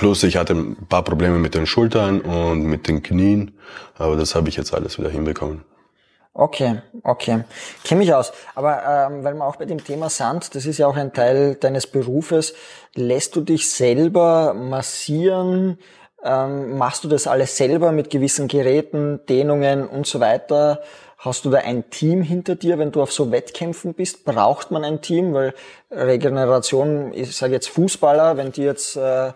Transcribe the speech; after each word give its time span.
plus 0.00 0.22
ich 0.22 0.38
hatte 0.38 0.54
ein 0.54 0.86
paar 0.88 1.04
Probleme 1.04 1.38
mit 1.38 1.54
den 1.54 1.66
Schultern 1.66 2.22
und 2.22 2.62
mit 2.62 2.88
den 2.88 3.02
Knien, 3.02 3.52
aber 3.98 4.16
das 4.16 4.34
habe 4.34 4.48
ich 4.48 4.56
jetzt 4.56 4.72
alles 4.72 4.98
wieder 4.98 5.10
hinbekommen. 5.10 5.62
Okay, 6.32 6.80
okay. 7.02 7.44
Kenne 7.84 7.98
mich 7.98 8.14
aus. 8.14 8.32
Aber 8.54 8.82
ähm, 9.10 9.24
weil 9.24 9.34
wir 9.34 9.44
auch 9.44 9.56
bei 9.56 9.66
dem 9.66 9.84
Thema 9.84 10.08
Sand, 10.08 10.54
das 10.54 10.64
ist 10.64 10.78
ja 10.78 10.86
auch 10.86 10.96
ein 10.96 11.12
Teil 11.12 11.56
deines 11.56 11.86
Berufes, 11.86 12.54
lässt 12.94 13.36
du 13.36 13.42
dich 13.42 13.70
selber 13.70 14.54
massieren? 14.54 15.78
Ähm, 16.24 16.78
machst 16.78 17.04
du 17.04 17.08
das 17.08 17.26
alles 17.26 17.58
selber 17.58 17.92
mit 17.92 18.08
gewissen 18.08 18.48
Geräten, 18.48 19.20
Dehnungen 19.28 19.86
und 19.86 20.06
so 20.06 20.18
weiter? 20.18 20.80
Hast 21.18 21.44
du 21.44 21.50
da 21.50 21.58
ein 21.58 21.90
Team 21.90 22.22
hinter 22.22 22.54
dir, 22.54 22.78
wenn 22.78 22.90
du 22.90 23.02
auf 23.02 23.12
so 23.12 23.30
Wettkämpfen 23.30 23.92
bist? 23.92 24.24
Braucht 24.24 24.70
man 24.70 24.82
ein 24.82 25.02
Team? 25.02 25.34
Weil 25.34 25.52
Regeneration, 25.90 27.12
ich 27.12 27.36
sage 27.36 27.52
jetzt 27.52 27.68
Fußballer, 27.68 28.38
wenn 28.38 28.52
die 28.52 28.62
jetzt 28.62 28.96
äh, 28.96 29.32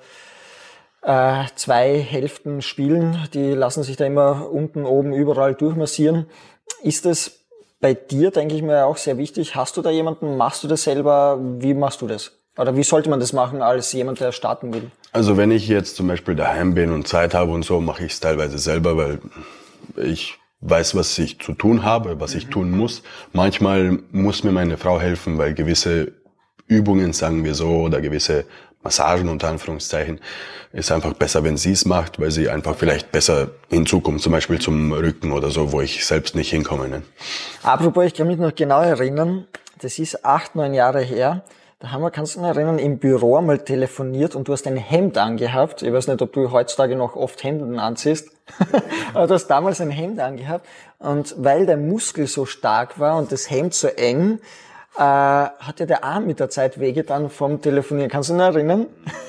äh, 1.04 1.44
zwei 1.54 1.98
Hälften 1.98 2.62
spielen, 2.62 3.28
die 3.34 3.52
lassen 3.52 3.82
sich 3.82 3.96
da 3.96 4.06
immer 4.06 4.50
unten, 4.50 4.84
oben, 4.84 5.12
überall 5.12 5.54
durchmassieren. 5.54 6.26
Ist 6.82 7.06
es 7.06 7.44
bei 7.80 7.94
dir, 7.94 8.30
denke 8.30 8.54
ich 8.54 8.62
mir, 8.62 8.86
auch 8.86 8.96
sehr 8.96 9.18
wichtig? 9.18 9.54
Hast 9.54 9.76
du 9.76 9.82
da 9.82 9.90
jemanden? 9.90 10.36
Machst 10.36 10.64
du 10.64 10.68
das 10.68 10.84
selber? 10.84 11.38
Wie 11.58 11.74
machst 11.74 12.00
du 12.00 12.06
das? 12.06 12.32
Oder 12.56 12.76
wie 12.76 12.84
sollte 12.84 13.10
man 13.10 13.20
das 13.20 13.32
machen 13.32 13.62
als 13.62 13.92
jemand, 13.92 14.20
der 14.20 14.32
starten 14.32 14.72
will? 14.72 14.90
Also 15.12 15.36
wenn 15.36 15.50
ich 15.50 15.68
jetzt 15.68 15.96
zum 15.96 16.06
Beispiel 16.06 16.34
daheim 16.34 16.74
bin 16.74 16.92
und 16.92 17.06
Zeit 17.08 17.34
habe 17.34 17.52
und 17.52 17.64
so, 17.64 17.80
mache 17.80 18.04
ich 18.04 18.12
es 18.12 18.20
teilweise 18.20 18.58
selber, 18.58 18.96
weil 18.96 19.18
ich 19.96 20.38
weiß, 20.60 20.94
was 20.94 21.18
ich 21.18 21.40
zu 21.40 21.52
tun 21.52 21.82
habe, 21.82 22.20
was 22.20 22.34
ich 22.34 22.46
tun 22.46 22.70
muss. 22.70 23.02
Manchmal 23.32 23.98
muss 24.12 24.44
mir 24.44 24.52
meine 24.52 24.78
Frau 24.78 25.00
helfen, 25.00 25.36
weil 25.36 25.52
gewisse 25.52 26.12
Übungen, 26.66 27.12
sagen 27.12 27.44
wir 27.44 27.54
so, 27.54 27.68
oder 27.68 28.00
gewisse 28.00 28.46
Massagen 28.84 29.28
unter 29.28 29.48
Anführungszeichen, 29.48 30.20
ist 30.72 30.92
einfach 30.92 31.14
besser, 31.14 31.42
wenn 31.42 31.56
sie 31.56 31.72
es 31.72 31.84
macht, 31.84 32.20
weil 32.20 32.30
sie 32.30 32.48
einfach 32.48 32.76
vielleicht 32.76 33.10
besser 33.10 33.48
hinzukommt, 33.70 34.20
zum 34.20 34.32
Beispiel 34.32 34.60
zum 34.60 34.92
Rücken 34.92 35.32
oder 35.32 35.50
so, 35.50 35.72
wo 35.72 35.80
ich 35.80 36.04
selbst 36.04 36.34
nicht 36.34 36.50
hinkomme. 36.50 36.88
Ne? 36.88 37.02
Apropos, 37.62 38.04
ich 38.04 38.14
kann 38.14 38.26
mich 38.26 38.38
noch 38.38 38.54
genau 38.54 38.82
erinnern, 38.82 39.46
das 39.80 39.98
ist 39.98 40.24
acht, 40.24 40.54
neun 40.54 40.74
Jahre 40.74 41.00
her, 41.00 41.42
da 41.84 41.90
haben 41.90 42.02
wir, 42.02 42.10
kannst 42.10 42.36
du 42.36 42.40
dich 42.40 42.48
erinnern, 42.48 42.78
im 42.78 42.98
Büro 42.98 43.36
einmal 43.36 43.58
telefoniert 43.58 44.34
und 44.34 44.48
du 44.48 44.54
hast 44.54 44.66
ein 44.66 44.78
Hemd 44.78 45.18
angehabt. 45.18 45.82
Ich 45.82 45.92
weiß 45.92 46.06
nicht, 46.06 46.22
ob 46.22 46.32
du 46.32 46.50
heutzutage 46.50 46.96
noch 46.96 47.14
oft 47.14 47.44
Hemden 47.44 47.78
anziehst. 47.78 48.30
Aber 49.12 49.26
du 49.26 49.34
hast 49.34 49.48
damals 49.48 49.82
ein 49.82 49.90
Hemd 49.90 50.18
angehabt. 50.18 50.66
Und 50.98 51.34
weil 51.36 51.66
der 51.66 51.76
Muskel 51.76 52.26
so 52.26 52.46
stark 52.46 52.98
war 52.98 53.18
und 53.18 53.32
das 53.32 53.50
Hemd 53.50 53.74
so 53.74 53.88
eng, 53.88 54.38
äh, 54.96 55.00
hat 55.00 55.80
ja 55.80 55.86
der 55.86 56.04
Arm 56.04 56.26
mit 56.26 56.38
der 56.38 56.50
Zeit 56.50 56.78
wehgetan 56.78 57.28
vom 57.28 57.60
Telefonieren. 57.60 58.10
Kannst 58.10 58.28
du 58.28 58.34
dich 58.34 58.38
noch 58.38 58.54
erinnern? 58.54 58.86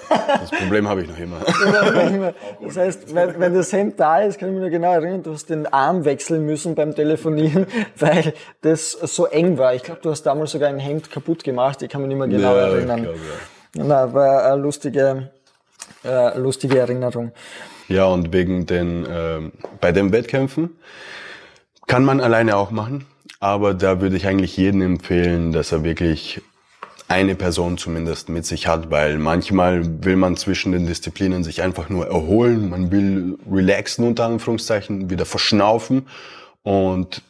Das 0.10 0.52
Problem 0.52 0.88
habe 0.88 1.02
ich 1.02 1.10
noch 1.10 1.18
immer. 1.18 1.38
das 2.64 2.78
heißt, 2.78 3.16
wenn, 3.16 3.40
wenn 3.40 3.54
das 3.56 3.74
Hemd 3.74 4.00
da 4.00 4.22
ist, 4.22 4.38
kann 4.38 4.50
ich 4.50 4.56
mich 4.56 4.64
noch 4.64 4.70
genau 4.70 4.94
erinnern, 4.94 5.24
du 5.24 5.34
hast 5.34 5.50
den 5.50 5.66
Arm 5.66 6.06
wechseln 6.06 6.46
müssen 6.46 6.76
beim 6.76 6.94
Telefonieren, 6.94 7.66
weil 7.98 8.34
das 8.62 8.92
so 8.92 9.26
eng 9.26 9.58
war. 9.58 9.74
Ich 9.74 9.82
glaube, 9.82 10.02
du 10.04 10.12
hast 10.12 10.24
damals 10.24 10.52
sogar 10.52 10.70
ein 10.70 10.78
Hemd 10.78 11.10
kaputt 11.10 11.44
gemacht. 11.44 11.82
Ich 11.82 11.90
kann 11.90 12.02
mich 12.02 12.10
nicht 12.10 12.18
mehr 12.18 12.28
genau 12.28 12.56
ja, 12.56 12.68
erinnern. 12.68 13.00
Ich 13.00 13.04
glaub, 13.06 13.16
ja. 13.16 13.84
Na, 13.84 14.14
war 14.14 14.46
eine 14.46 14.62
lustige, 14.62 15.32
äh, 16.04 16.38
lustige 16.38 16.78
Erinnerung. 16.80 17.32
Ja, 17.88 18.06
und 18.06 18.34
wegen 18.34 18.66
den, 18.68 19.06
äh, 19.06 19.52
bei 19.82 19.92
den 19.92 20.12
Wettkämpfen 20.12 20.78
kann 21.88 22.04
man 22.06 22.22
alleine 22.22 22.56
auch 22.56 22.72
machen. 22.72 23.06
Aber 23.46 23.76
da 23.76 24.02
würde 24.02 24.18
ich 24.18 24.26
eigentlich 24.26 24.58
jedem 24.58 24.82
empfehlen, 24.82 25.52
dass 25.52 25.72
er 25.72 25.84
wirklich 25.84 26.42
eine 27.08 27.36
Person 27.36 27.78
zumindest 27.78 28.28
mit 28.28 28.44
sich 28.44 28.66
hat, 28.66 28.90
weil 28.90 29.20
manchmal 29.20 30.04
will 30.04 30.16
man 30.16 30.36
zwischen 30.36 30.72
den 30.72 30.88
Disziplinen 30.88 31.44
sich 31.44 31.62
einfach 31.62 31.88
nur 31.90 32.08
erholen, 32.08 32.72
man 32.72 32.90
will 32.90 33.38
relaxen 33.48 34.04
unter 34.04 34.26
Anführungszeichen, 34.26 35.12
wieder 35.12 35.28
verschnaufen 35.28 36.08
und 36.64 37.22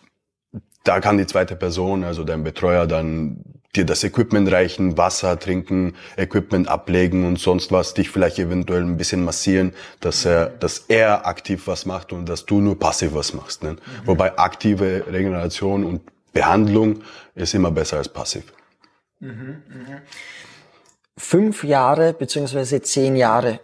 da 0.85 1.01
kann 1.01 1.17
die 1.17 1.27
zweite 1.27 1.57
Person, 1.57 2.05
also 2.05 2.23
dein 2.23 2.45
Betreuer, 2.45 2.87
dann 2.87 3.43
dir 3.75 3.85
das 3.85 4.03
Equipment 4.03 4.49
reichen, 4.49 4.97
Wasser 4.97 5.37
trinken, 5.37 5.95
Equipment 6.15 6.67
ablegen 6.69 7.25
und 7.25 7.39
sonst 7.39 7.71
was, 7.71 7.93
dich 7.93 8.09
vielleicht 8.09 8.39
eventuell 8.39 8.83
ein 8.83 8.97
bisschen 8.97 9.23
massieren, 9.25 9.73
dass 9.99 10.23
er, 10.25 10.47
dass 10.47 10.85
er 10.87 11.27
aktiv 11.27 11.67
was 11.67 11.85
macht 11.85 12.13
und 12.13 12.29
dass 12.29 12.45
du 12.45 12.61
nur 12.61 12.79
passiv 12.79 13.13
was 13.13 13.33
machst. 13.33 13.63
Ne? 13.63 13.71
Mhm. 13.71 13.77
Wobei 14.05 14.37
aktive 14.37 15.03
Regeneration 15.11 15.83
und 15.83 16.01
Behandlung 16.35 17.01
ist 17.33 17.53
immer 17.53 17.71
besser 17.71 17.97
als 17.97 18.09
passiv. 18.09 18.43
Mhm, 19.19 19.63
mh. 19.69 20.01
Fünf 21.17 21.63
Jahre 21.63 22.13
beziehungsweise 22.13 22.81
zehn 22.81 23.15
Jahre. 23.15 23.61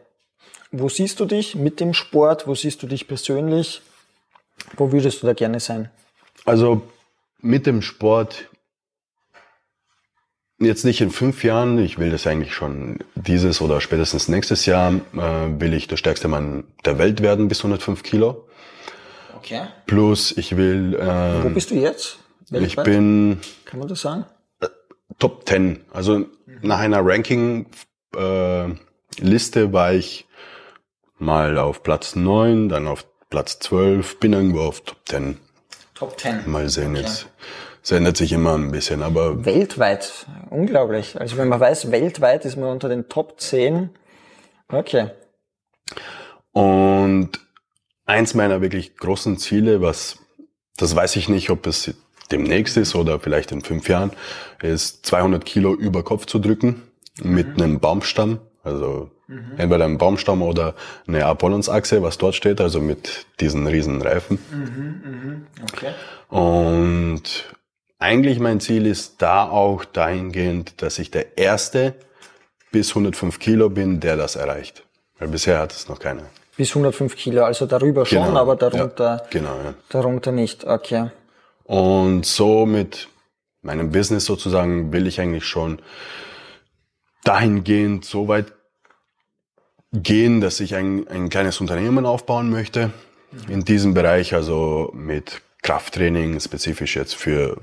Wo 0.72 0.88
siehst 0.88 1.20
du 1.20 1.26
dich 1.26 1.54
mit 1.54 1.82
dem 1.82 1.94
Sport? 1.94 2.48
Wo 2.48 2.56
siehst 2.56 2.82
du 2.82 2.88
dich 2.88 3.10
persönlich? 3.10 3.82
Wo 4.78 4.94
würdest 4.94 5.22
du 5.22 5.28
da 5.28 5.34
gerne 5.34 5.60
sein? 5.60 5.90
Also 6.46 6.82
mit 7.42 7.66
dem 7.66 7.82
Sport 7.82 8.48
jetzt 10.60 10.86
nicht 10.86 11.02
in 11.02 11.12
fünf 11.12 11.44
Jahren. 11.44 11.78
Ich 11.78 11.98
will 12.00 12.10
das 12.10 12.26
eigentlich 12.26 12.54
schon 12.54 13.00
dieses 13.16 13.60
oder 13.60 13.82
spätestens 13.82 14.30
nächstes 14.30 14.66
Jahr 14.66 14.94
äh, 14.94 15.60
will 15.60 15.74
ich 15.74 15.90
der 15.90 15.98
stärkste 15.98 16.30
Mann 16.30 16.64
der 16.86 16.98
Welt 16.98 17.22
werden 17.22 17.50
bis 17.50 17.60
105 17.60 18.02
Kilo. 18.02 18.48
Okay. 19.36 19.64
Plus 19.88 20.32
ich 20.38 20.56
will. 20.56 20.94
Äh, 20.94 21.44
Wo 21.44 21.50
bist 21.50 21.72
du 21.72 21.76
jetzt? 21.76 22.20
Weltweit? 22.52 22.88
Ich 22.88 22.94
bin. 22.94 23.40
Kann 23.66 23.80
man 23.80 23.88
das 23.88 24.02
sagen? 24.02 24.26
Top 25.20 25.48
10. 25.48 25.86
Also 25.92 26.20
mhm. 26.20 26.30
nach 26.62 26.80
einer 26.80 27.00
Ranking-Liste 27.04 29.60
äh, 29.60 29.74
war 29.74 29.94
ich 29.94 30.28
mal 31.18 31.58
auf 31.58 31.84
Platz 31.84 32.16
9, 32.16 32.70
dann 32.70 32.88
auf 32.88 33.06
Platz 33.30 33.60
12, 33.60 34.20
bin 34.20 34.34
irgendwo 34.34 34.62
auf 34.62 34.82
Top 34.82 34.98
10. 35.08 35.38
Top 35.96 36.20
10. 36.20 36.50
Mal 36.50 36.70
sehen 36.70 36.92
okay. 36.92 37.02
jetzt. 37.02 37.28
Es 37.84 37.92
ändert 37.92 38.18
sich 38.18 38.32
immer 38.32 38.56
ein 38.56 38.72
bisschen, 38.72 39.02
aber. 39.02 39.46
Weltweit. 39.46 40.28
Unglaublich. 40.50 41.20
Also 41.20 41.38
wenn 41.38 41.48
man 41.48 41.60
weiß, 41.60 41.92
weltweit 41.92 42.46
ist 42.46 42.58
man 42.58 42.70
unter 42.70 42.90
den 42.90 43.10
Top 43.10 43.40
10. 43.40 43.90
Okay. 44.68 45.10
Und 46.52 47.32
eins 48.06 48.34
meiner 48.34 48.62
wirklich 48.62 48.98
großen 48.98 49.38
Ziele, 49.38 49.82
was, 49.82 50.20
das 50.78 50.96
weiß 50.96 51.16
ich 51.16 51.30
nicht, 51.30 51.50
ob 51.50 51.66
es 51.66 51.94
demnächst 52.32 52.78
ist 52.78 52.96
oder 52.96 53.20
vielleicht 53.20 53.52
in 53.52 53.62
fünf 53.62 53.88
Jahren, 53.88 54.12
ist 54.62 55.06
200 55.06 55.46
Kilo 55.46 55.74
über 55.74 56.04
Kopf 56.04 56.26
zu 56.26 56.40
drücken 56.40 56.82
mit 57.22 57.58
mhm. 57.58 57.64
einem 57.64 57.80
Baumstamm. 57.80 58.40
Also 58.64 59.10
mhm. 59.28 59.54
entweder 59.58 59.86
ein 59.86 59.98
Baumstamm 59.98 60.42
oder 60.42 60.76
eine 61.08 61.26
Apollonsachse, 61.26 62.04
was 62.04 62.18
dort 62.18 62.36
steht, 62.36 62.62
also 62.62 62.80
mit 62.80 63.26
diesen 63.40 63.66
riesen 63.68 64.02
Reifen. 64.02 64.40
Mhm, 64.52 65.02
mh. 65.04 65.64
okay. 65.64 65.94
Und 66.30 67.46
eigentlich 67.98 68.40
mein 68.40 68.60
Ziel 68.60 68.86
ist 68.86 69.22
da 69.22 69.50
auch 69.50 69.86
dahingehend, 69.86 70.82
dass 70.82 71.00
ich 71.00 71.12
der 71.12 71.38
Erste 71.38 71.96
bis 72.72 72.90
105 72.90 73.40
Kilo 73.40 73.70
bin, 73.70 74.00
der 74.00 74.18
das 74.18 74.36
erreicht. 74.36 74.84
Weil 75.20 75.28
bisher 75.28 75.60
hat 75.60 75.72
es 75.72 75.88
noch 75.88 76.00
keiner. 76.00 76.24
Bis 76.58 76.70
105 76.70 77.16
Kilo, 77.16 77.44
also 77.44 77.66
darüber 77.66 78.06
schon, 78.06 78.24
genau. 78.24 78.40
aber 78.40 78.56
darunter, 78.56 79.18
ja, 79.18 79.28
genau, 79.30 79.56
ja. 79.64 79.74
darunter 79.90 80.32
nicht. 80.32 80.66
Okay. 80.66 81.12
Und 81.72 82.26
so 82.26 82.66
mit 82.66 83.08
meinem 83.62 83.94
Business 83.94 84.26
sozusagen 84.26 84.92
will 84.92 85.08
ich 85.08 85.22
eigentlich 85.22 85.46
schon 85.46 85.80
dahingehend 87.24 88.04
so 88.04 88.28
weit 88.28 88.52
gehen, 89.94 90.42
dass 90.42 90.60
ich 90.60 90.76
ein, 90.76 91.08
ein 91.08 91.30
kleines 91.30 91.62
Unternehmen 91.62 92.06
aufbauen 92.06 92.50
möchte 92.50 92.92
in 93.48 93.64
diesem 93.64 93.94
Bereich, 93.94 94.34
also 94.34 94.92
mit 94.94 95.42
Krafttraining, 95.62 96.42
spezifisch 96.42 96.98
jetzt 96.98 97.16
für 97.16 97.56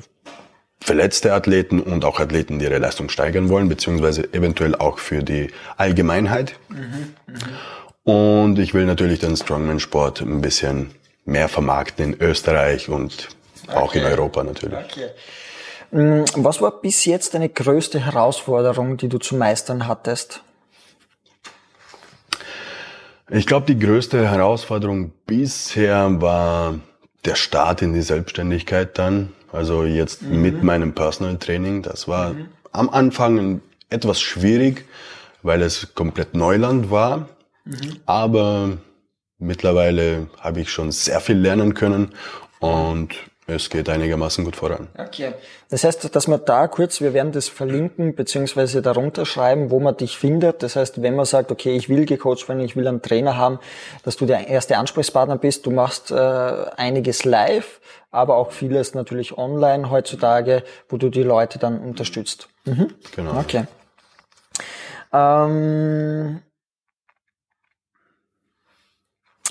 verletzte 0.80 1.34
Athleten 1.34 1.78
und 1.78 2.06
auch 2.06 2.18
Athleten, 2.18 2.58
die 2.58 2.64
ihre 2.64 2.78
Leistung 2.78 3.10
steigern 3.10 3.50
wollen, 3.50 3.68
beziehungsweise 3.68 4.32
eventuell 4.32 4.74
auch 4.74 5.00
für 5.00 5.22
die 5.22 5.50
Allgemeinheit. 5.76 6.58
Und 8.04 8.58
ich 8.58 8.72
will 8.72 8.86
natürlich 8.86 9.18
den 9.18 9.36
Strongman-Sport 9.36 10.22
ein 10.22 10.40
bisschen 10.40 10.92
mehr 11.26 11.50
vermarkten 11.50 12.14
in 12.14 12.20
Österreich 12.22 12.88
und 12.88 13.36
auch 13.74 13.94
in 13.94 14.04
Europa 14.04 14.42
natürlich. 14.44 14.78
Okay. 14.78 15.10
Mm, 15.90 16.24
was 16.36 16.60
war 16.60 16.80
bis 16.80 17.04
jetzt 17.04 17.34
deine 17.34 17.48
größte 17.48 18.00
Herausforderung, 18.00 18.96
die 18.96 19.08
du 19.08 19.18
zu 19.18 19.36
meistern 19.36 19.86
hattest? 19.86 20.42
Ich 23.30 23.46
glaube, 23.46 23.66
die 23.66 23.78
größte 23.78 24.30
Herausforderung 24.30 25.12
bisher 25.26 26.20
war 26.20 26.78
der 27.24 27.34
Start 27.34 27.82
in 27.82 27.92
die 27.92 28.02
Selbstständigkeit 28.02 28.98
dann. 28.98 29.32
Also 29.52 29.84
jetzt 29.84 30.22
mhm. 30.22 30.42
mit 30.42 30.62
meinem 30.62 30.94
Personal 30.94 31.36
Training. 31.38 31.82
Das 31.82 32.08
war 32.08 32.34
mhm. 32.34 32.48
am 32.72 32.88
Anfang 32.90 33.60
etwas 33.90 34.20
schwierig, 34.20 34.84
weil 35.42 35.62
es 35.62 35.94
komplett 35.94 36.34
Neuland 36.34 36.90
war. 36.90 37.28
Mhm. 37.64 37.96
Aber 38.06 38.78
mittlerweile 39.38 40.28
habe 40.40 40.60
ich 40.60 40.70
schon 40.70 40.90
sehr 40.90 41.20
viel 41.20 41.36
lernen 41.36 41.74
können 41.74 42.14
und 42.60 43.14
es 43.48 43.70
geht 43.70 43.88
einigermaßen 43.88 44.44
gut 44.44 44.56
voran. 44.56 44.88
Okay. 44.98 45.32
Das 45.70 45.82
heißt, 45.82 46.14
dass 46.14 46.28
man 46.28 46.44
da 46.44 46.68
kurz, 46.68 47.00
wir 47.00 47.14
werden 47.14 47.32
das 47.32 47.48
verlinken, 47.48 48.14
beziehungsweise 48.14 48.82
darunter 48.82 49.24
schreiben, 49.24 49.70
wo 49.70 49.80
man 49.80 49.96
dich 49.96 50.18
findet. 50.18 50.62
Das 50.62 50.76
heißt, 50.76 51.00
wenn 51.00 51.16
man 51.16 51.24
sagt, 51.24 51.50
okay, 51.50 51.74
ich 51.74 51.88
will 51.88 52.04
gecoacht 52.04 52.46
werden, 52.46 52.60
ich 52.60 52.76
will 52.76 52.86
einen 52.86 53.00
Trainer 53.00 53.38
haben, 53.38 53.58
dass 54.02 54.16
du 54.16 54.26
der 54.26 54.48
erste 54.48 54.76
Ansprechpartner 54.76 55.38
bist. 55.38 55.64
Du 55.64 55.70
machst 55.70 56.10
äh, 56.10 56.14
einiges 56.14 57.24
live, 57.24 57.80
aber 58.10 58.36
auch 58.36 58.52
vieles 58.52 58.92
natürlich 58.92 59.38
online 59.38 59.90
heutzutage, 59.90 60.62
wo 60.90 60.98
du 60.98 61.08
die 61.08 61.22
Leute 61.22 61.58
dann 61.58 61.80
unterstützt. 61.80 62.48
Mhm. 62.66 62.92
Genau. 63.16 63.40
Okay. 63.40 63.64
Ähm, 65.10 66.42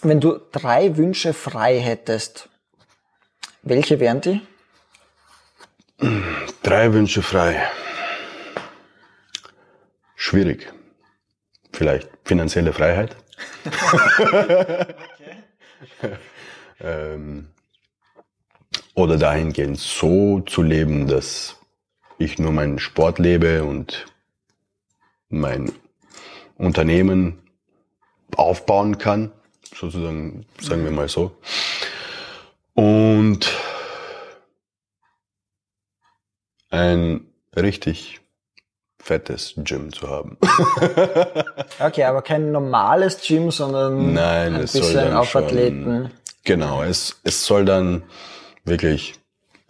wenn 0.03 0.19
du 0.19 0.39
drei 0.51 0.97
Wünsche 0.97 1.33
frei 1.33 1.79
hättest, 1.79 2.49
welche 3.63 3.99
wären 3.99 4.21
die? 4.21 4.41
Drei 6.63 6.93
Wünsche 6.93 7.21
frei. 7.21 7.61
Schwierig. 10.15 10.71
Vielleicht 11.73 12.09
finanzielle 12.25 12.73
Freiheit. 12.73 13.15
ähm, 16.79 17.47
oder 18.93 19.17
dahingehend 19.17 19.79
so 19.79 20.41
zu 20.41 20.61
leben, 20.63 21.07
dass 21.07 21.55
ich 22.17 22.39
nur 22.39 22.51
meinen 22.51 22.79
Sport 22.79 23.19
lebe 23.19 23.63
und 23.63 24.05
mein 25.29 25.71
Unternehmen 26.55 27.39
aufbauen 28.35 28.97
kann, 28.97 29.31
sozusagen, 29.73 30.45
sagen 30.59 30.83
wir 30.83 30.91
mal 30.91 31.09
so. 31.09 31.37
Und 32.77 33.49
ein 36.69 37.25
richtig 37.55 38.21
fettes 39.01 39.55
Gym 39.57 39.91
zu 39.91 40.07
haben. 40.07 40.37
okay, 41.79 42.03
aber 42.03 42.21
kein 42.21 42.51
normales 42.51 43.19
Gym, 43.25 43.49
sondern 43.49 44.13
Nein, 44.13 44.53
ein 44.53 44.61
bisschen 44.61 45.15
auf 45.15 45.31
schon, 45.31 45.45
Athleten. 45.45 46.11
Genau, 46.43 46.83
es, 46.83 47.19
es 47.23 47.43
soll 47.43 47.65
dann 47.65 48.03
wirklich 48.63 49.15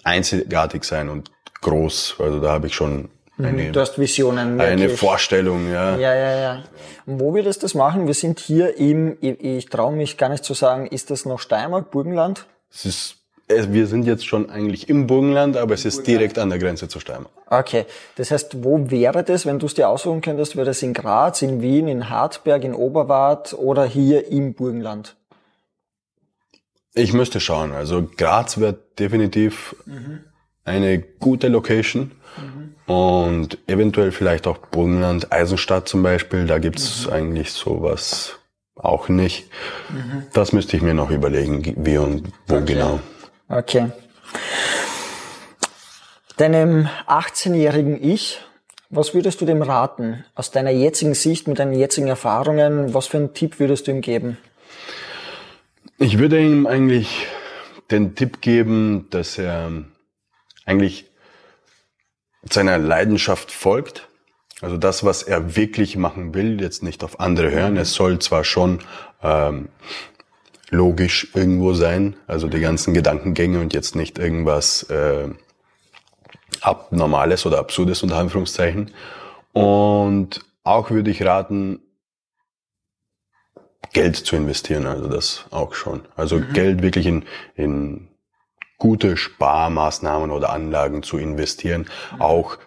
einzigartig 0.04 0.84
sein 0.84 1.08
und 1.08 1.32
groß. 1.62 2.16
Also 2.20 2.42
da 2.42 2.52
habe 2.52 2.68
ich 2.68 2.76
schon 2.76 3.08
eine, 3.38 3.72
Du 3.72 3.80
hast 3.80 3.98
Visionen. 3.98 4.60
eine. 4.60 4.90
Vorstellung, 4.90 5.72
ja. 5.72 5.96
Ja, 5.96 6.14
ja, 6.14 6.36
ja. 6.36 6.64
Und 7.06 7.22
wo 7.22 7.34
wir 7.34 7.44
das 7.44 7.58
das 7.58 7.74
machen? 7.74 8.06
Wir 8.06 8.16
sind 8.16 8.40
hier 8.42 8.76
im, 8.78 9.18
ich, 9.22 9.40
ich 9.40 9.66
traue 9.68 9.96
mich 9.96 10.18
gar 10.18 10.28
nicht 10.28 10.44
zu 10.44 10.54
sagen, 10.54 10.88
ist 10.88 11.10
das 11.10 11.26
noch 11.26 11.40
Steiermark, 11.40 11.90
Burgenland? 11.90 12.48
Es 12.70 12.86
ist, 12.86 13.16
wir 13.48 13.88
sind 13.88 14.06
jetzt 14.06 14.26
schon 14.26 14.50
eigentlich 14.50 14.90
im 14.90 15.08
Burgenland, 15.08 15.58
aber 15.58 15.74
es 15.74 15.86
ist 15.86 16.06
direkt 16.06 16.38
an 16.38 16.50
der 16.50 16.60
Grenze 16.60 16.88
zu 16.88 17.00
Steiermark. 17.00 17.32
Okay, 17.50 17.86
das 18.16 18.32
heißt, 18.32 18.64
wo 18.64 18.92
wäre 18.92 19.24
das, 19.24 19.46
wenn 19.46 19.60
du 19.60 19.68
es 19.68 19.74
dir 19.74 19.90
aussuchen 19.90 20.22
könntest? 20.22 20.56
Wäre 20.56 20.66
das 20.66 20.84
in 20.84 20.94
Graz, 20.94 21.42
in 21.42 21.62
Wien, 21.62 21.88
in 21.88 22.10
Hartberg, 22.10 22.64
in 22.64 22.74
Oberwart 22.74 23.54
oder 23.54 23.86
hier 23.86 24.28
im 24.28 24.54
Burgenland? 24.54 25.16
Ich 26.94 27.14
müsste 27.14 27.40
schauen. 27.40 27.72
Also 27.72 28.08
Graz 28.18 28.58
wird 28.58 29.00
definitiv 29.00 29.76
eine 30.66 31.00
gute 31.00 31.48
Location. 31.48 32.12
Und 32.86 33.58
eventuell 33.68 34.12
vielleicht 34.12 34.48
auch 34.48 34.58
Burgenland, 34.58 35.32
Eisenstadt 35.32 35.88
zum 35.88 36.04
Beispiel. 36.04 36.48
Da 36.48 36.60
gibt's 36.60 37.08
eigentlich 37.10 37.52
sowas 37.52 38.40
auch 38.80 39.10
nicht. 39.10 39.50
Das 40.34 40.54
müsste 40.54 40.78
ich 40.78 40.84
mir 40.84 40.94
noch 40.94 41.10
überlegen, 41.10 41.76
wie 41.78 41.98
und 41.98 42.32
wo 42.48 42.62
genau. 42.62 43.00
Okay. 43.50 43.92
Deinem 46.38 46.88
18-jährigen 47.08 48.02
Ich, 48.04 48.42
was 48.90 49.14
würdest 49.14 49.42
du 49.42 49.46
dem 49.46 49.62
raten? 49.62 50.24
Aus 50.36 50.52
deiner 50.52 50.72
jetzigen 50.72 51.14
Sicht, 51.14 51.48
mit 51.48 51.60
deinen 51.60 51.74
jetzigen 51.74 52.08
Erfahrungen, 52.08 52.94
was 52.94 53.08
für 53.08 53.18
einen 53.18 53.34
Tipp 53.34 53.60
würdest 53.60 53.88
du 53.88 53.92
ihm 53.92 54.02
geben? 54.02 54.38
Ich 55.98 56.20
würde 56.20 56.40
ihm 56.40 56.68
eigentlich 56.68 57.28
den 57.90 58.16
Tipp 58.16 58.42
geben, 58.42 59.08
dass 59.10 59.38
er 59.38 59.72
eigentlich 60.66 61.10
seiner 62.50 62.78
Leidenschaft 62.78 63.52
folgt. 63.52 64.08
Also 64.62 64.78
das, 64.78 65.04
was 65.04 65.24
er 65.24 65.56
wirklich 65.56 65.98
machen 65.98 66.34
will, 66.34 66.60
jetzt 66.62 66.82
nicht 66.84 67.04
auf 67.04 67.20
andere 67.20 67.52
hören. 67.52 67.78
Es 67.78 67.94
soll 67.94 68.20
zwar 68.20 68.44
schon 68.44 68.80
ähm, 69.22 69.70
logisch 70.70 71.30
irgendwo 71.36 71.74
sein, 71.74 72.16
also 72.26 72.48
die 72.48 72.60
ganzen 72.60 72.94
Gedankengänge 72.94 73.60
und 73.60 73.74
jetzt 73.74 73.96
nicht 73.96 74.18
irgendwas 74.18 74.84
äh, 74.84 75.30
Abnormales 76.62 77.46
oder 77.46 77.60
Absurdes 77.60 78.02
unter 78.04 78.18
Anführungszeichen. 78.18 78.92
Und 79.54 80.42
auch 80.64 80.90
würde 80.90 81.12
ich 81.12 81.24
raten, 81.24 81.80
Geld 83.94 84.18
zu 84.18 84.36
investieren, 84.36 84.86
also 84.86 85.08
das 85.08 85.46
auch 85.50 85.74
schon. 85.74 86.02
Also 86.16 86.42
Geld 86.42 86.82
wirklich 86.82 87.06
in, 87.06 87.26
in 87.56 88.10
gute 88.78 89.18
Sparmaßnahmen 89.18 90.30
oder 90.30 90.52
Anlagen 90.52 91.04
zu 91.04 91.18
investieren, 91.18 91.90
auch 92.20 92.58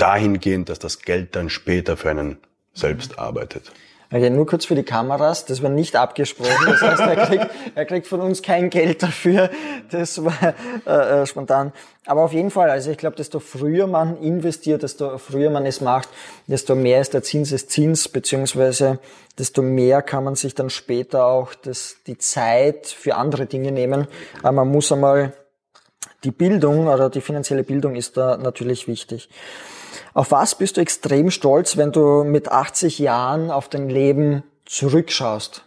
dahingehend, 0.00 0.68
dass 0.68 0.78
das 0.78 1.02
Geld 1.02 1.36
dann 1.36 1.50
später 1.50 1.96
für 1.96 2.10
einen 2.10 2.38
selbst 2.72 3.18
arbeitet. 3.18 3.72
Okay, 4.12 4.28
nur 4.28 4.44
kurz 4.44 4.64
für 4.64 4.74
die 4.74 4.82
Kameras, 4.82 5.44
das 5.44 5.62
war 5.62 5.70
nicht 5.70 5.94
abgesprochen, 5.94 6.66
das 6.66 6.82
heißt, 6.82 7.00
er 7.00 7.16
kriegt, 7.26 7.50
er 7.76 7.84
kriegt 7.84 8.06
von 8.08 8.20
uns 8.20 8.42
kein 8.42 8.68
Geld 8.68 9.04
dafür, 9.04 9.50
das 9.88 10.24
war 10.24 10.54
äh, 10.84 11.22
äh, 11.22 11.26
spontan. 11.26 11.72
Aber 12.06 12.22
auf 12.22 12.32
jeden 12.32 12.50
Fall, 12.50 12.70
also 12.70 12.90
ich 12.90 12.98
glaube, 12.98 13.14
desto 13.14 13.38
früher 13.38 13.86
man 13.86 14.20
investiert, 14.20 14.82
desto 14.82 15.16
früher 15.18 15.48
man 15.50 15.64
es 15.64 15.80
macht, 15.80 16.08
desto 16.48 16.74
mehr 16.74 17.00
ist 17.00 17.14
der 17.14 17.22
Zinseszins, 17.22 18.08
beziehungsweise 18.08 18.98
desto 19.38 19.62
mehr 19.62 20.02
kann 20.02 20.24
man 20.24 20.34
sich 20.34 20.56
dann 20.56 20.70
später 20.70 21.26
auch 21.26 21.54
das, 21.54 21.98
die 22.08 22.18
Zeit 22.18 22.88
für 22.88 23.14
andere 23.14 23.46
Dinge 23.46 23.70
nehmen. 23.70 24.08
Aber 24.42 24.52
man 24.52 24.72
muss 24.72 24.90
einmal, 24.90 25.34
die 26.24 26.32
Bildung 26.32 26.88
oder 26.88 27.10
die 27.10 27.20
finanzielle 27.20 27.62
Bildung 27.62 27.94
ist 27.94 28.16
da 28.16 28.36
natürlich 28.36 28.88
wichtig. 28.88 29.28
Auf 30.14 30.30
was 30.30 30.56
bist 30.56 30.76
du 30.76 30.80
extrem 30.80 31.30
stolz, 31.30 31.76
wenn 31.76 31.92
du 31.92 32.24
mit 32.24 32.48
80 32.48 32.98
Jahren 32.98 33.50
auf 33.50 33.68
dein 33.68 33.88
Leben 33.88 34.42
zurückschaust? 34.64 35.64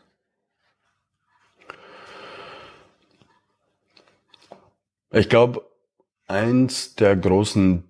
Ich 5.12 5.30
glaube, 5.30 5.62
eins 6.28 6.96
der 6.96 7.16
großen 7.16 7.84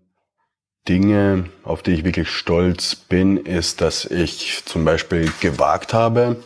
Dinge, 0.87 1.49
auf 1.63 1.81
die 1.81 1.91
ich 1.91 2.03
wirklich 2.03 2.29
stolz 2.29 2.95
bin, 2.95 3.37
ist, 3.37 3.79
dass 3.79 4.03
ich 4.05 4.63
zum 4.65 4.83
Beispiel 4.83 5.31
gewagt 5.39 5.93
habe, 5.93 6.43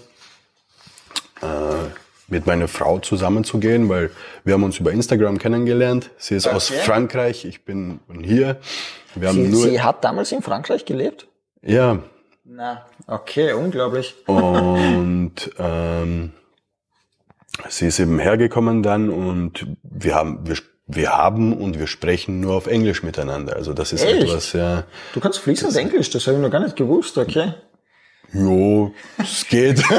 äh, 1.41 1.89
mit 2.29 2.45
meiner 2.45 2.67
Frau 2.67 2.99
zusammenzugehen, 2.99 3.87
weil 3.89 4.09
wir 4.43 4.53
haben 4.53 4.63
uns 4.63 4.79
über 4.79 4.91
Instagram 4.91 5.37
kennengelernt. 5.37 6.09
Sie 6.17 6.35
ist 6.35 6.47
aus 6.47 6.69
Okay. 6.71 6.81
Frankreich, 6.81 7.45
ich 7.45 7.63
bin 7.63 7.99
hier. 8.23 8.57
Wir 9.15 9.29
haben 9.29 9.43
Sie, 9.45 9.47
nur, 9.49 9.61
sie 9.63 9.81
hat 9.81 10.03
damals 10.03 10.31
in 10.31 10.41
Frankreich 10.41 10.85
gelebt? 10.85 11.27
ja, 11.61 11.99
Na, 12.45 12.85
okay, 13.07 13.53
unglaublich. 13.53 14.15
Und 14.25 15.33
ähm, 15.57 16.31
sie 17.69 17.87
ist 17.87 17.99
eben 17.99 18.19
hergekommen 18.19 18.83
dann 18.83 19.09
und 19.09 19.65
wir 19.83 20.15
haben, 20.15 20.39
wir, 20.47 20.57
wir 20.85 21.17
haben 21.17 21.53
und 21.53 21.79
wir 21.79 21.87
sprechen 21.87 22.39
nur 22.39 22.53
auf 22.55 22.67
Englisch 22.67 23.03
miteinander. 23.03 23.55
Also 23.55 23.73
das 23.73 23.91
ist 23.93 24.03
Echt? 24.05 24.23
etwas, 24.23 24.53
ja, 24.53 24.83
Du 25.13 25.19
kannst 25.19 25.39
fließend 25.39 25.75
Englisch, 25.75 26.09
das 26.09 26.27
habe 26.27 26.37
ich 26.37 26.43
noch 26.43 26.51
gar 26.51 26.61
nicht 26.61 26.75
gewusst, 26.75 27.17
okay? 27.17 27.53
Jo, 28.33 28.93
es 29.17 29.47
geht. 29.47 29.83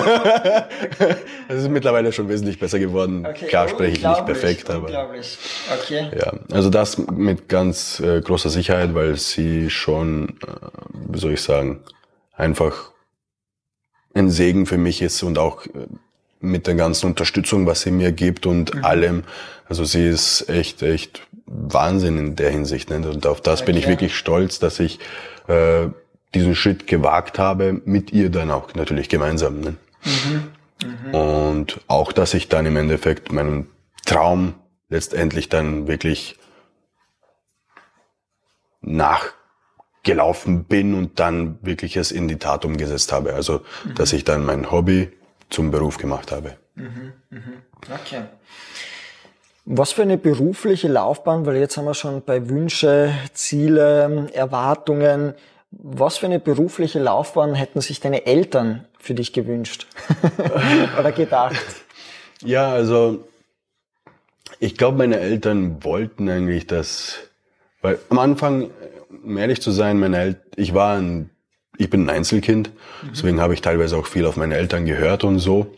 Es 1.50 1.62
ist 1.62 1.70
mittlerweile 1.70 2.12
schon 2.12 2.28
wesentlich 2.28 2.58
besser 2.58 2.78
geworden. 2.78 3.26
Klar 3.48 3.68
spreche 3.68 3.96
ich 3.96 4.06
nicht 4.06 4.26
perfekt, 4.26 4.68
aber 4.68 4.84
Unglaublich, 4.84 5.38
okay. 5.72 6.10
ja, 6.14 6.34
also 6.52 6.68
das 6.68 6.98
mit 6.98 7.48
ganz 7.48 8.00
äh, 8.00 8.20
großer 8.20 8.50
Sicherheit, 8.50 8.94
weil 8.94 9.16
sie 9.16 9.70
schon, 9.70 10.36
äh, 10.46 10.68
wie 11.08 11.18
soll 11.18 11.32
ich 11.32 11.40
sagen, 11.40 11.80
einfach 12.36 12.92
ein 14.12 14.30
Segen 14.30 14.66
für 14.66 14.76
mich 14.76 15.00
ist 15.00 15.22
und 15.22 15.38
auch 15.38 15.64
äh, 15.64 15.86
mit 16.40 16.66
der 16.66 16.74
ganzen 16.74 17.06
Unterstützung, 17.06 17.66
was 17.66 17.80
sie 17.80 17.90
mir 17.90 18.12
gibt 18.12 18.44
und 18.44 18.84
allem. 18.84 19.24
Also 19.68 19.84
sie 19.84 20.06
ist 20.06 20.48
echt, 20.48 20.82
echt 20.82 21.22
Wahnsinn 21.46 22.18
in 22.18 22.36
der 22.36 22.50
Hinsicht. 22.50 22.90
Ne? 22.90 23.08
Und 23.08 23.26
auf 23.26 23.40
das 23.40 23.64
bin 23.64 23.76
ich 23.76 23.88
wirklich 23.88 24.16
stolz, 24.16 24.58
dass 24.58 24.80
ich 24.80 24.98
äh, 25.48 25.88
diesen 26.34 26.54
Schritt 26.54 26.86
gewagt 26.86 27.38
habe, 27.38 27.80
mit 27.84 28.12
ihr 28.12 28.30
dann 28.30 28.50
auch 28.50 28.74
natürlich 28.74 29.08
gemeinsam. 29.08 29.60
Ne? 29.60 29.76
Und 31.12 31.80
auch, 31.88 32.12
dass 32.12 32.34
ich 32.34 32.48
dann 32.48 32.66
im 32.66 32.76
Endeffekt 32.76 33.32
meinen 33.32 33.68
Traum 34.04 34.54
letztendlich 34.88 35.48
dann 35.48 35.88
wirklich 35.88 36.38
nachgelaufen 38.80 40.64
bin 40.64 40.94
und 40.94 41.18
dann 41.18 41.58
wirklich 41.62 41.96
es 41.96 42.12
in 42.12 42.28
die 42.28 42.38
Tat 42.38 42.64
umgesetzt 42.64 43.12
habe. 43.12 43.34
Also, 43.34 43.62
dass 43.96 44.12
ich 44.12 44.24
dann 44.24 44.44
mein 44.44 44.70
Hobby 44.70 45.10
zum 45.50 45.70
Beruf 45.70 45.98
gemacht 45.98 46.30
habe. 46.30 46.56
Okay. 47.82 48.22
Was 49.64 49.92
für 49.92 50.02
eine 50.02 50.16
berufliche 50.16 50.88
Laufbahn, 50.88 51.44
weil 51.44 51.56
jetzt 51.56 51.76
haben 51.76 51.84
wir 51.84 51.92
schon 51.92 52.22
bei 52.22 52.48
Wünsche, 52.48 53.12
Ziele, 53.34 54.30
Erwartungen, 54.32 55.34
was 55.70 56.18
für 56.18 56.26
eine 56.26 56.40
berufliche 56.40 56.98
Laufbahn 56.98 57.54
hätten 57.54 57.80
sich 57.80 58.00
deine 58.00 58.26
Eltern 58.26 58.86
für 58.98 59.14
dich 59.14 59.32
gewünscht 59.32 59.86
oder 60.98 61.12
gedacht? 61.12 61.56
Ja, 62.42 62.70
also 62.70 63.28
ich 64.60 64.76
glaube, 64.76 64.98
meine 64.98 65.20
Eltern 65.20 65.84
wollten 65.84 66.28
eigentlich, 66.28 66.66
dass, 66.66 67.18
weil 67.82 67.98
am 68.08 68.18
Anfang, 68.18 68.70
um 69.24 69.36
ehrlich 69.36 69.60
zu 69.60 69.70
sein, 69.70 69.98
meine 69.98 70.18
Eltern, 70.18 70.42
ich 70.56 70.74
war 70.74 70.96
ein, 70.96 71.30
ich 71.76 71.90
bin 71.90 72.06
ein 72.06 72.10
Einzelkind, 72.10 72.70
mhm. 73.02 73.08
deswegen 73.12 73.40
habe 73.40 73.54
ich 73.54 73.60
teilweise 73.60 73.96
auch 73.96 74.06
viel 74.06 74.26
auf 74.26 74.36
meine 74.36 74.56
Eltern 74.56 74.84
gehört 74.86 75.24
und 75.24 75.38
so. 75.38 75.74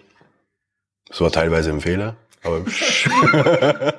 Das 1.08 1.20
war 1.20 1.32
teilweise 1.32 1.70
ein 1.70 1.80
Fehler, 1.80 2.16
aber 2.42 2.58
okay. 2.64 3.92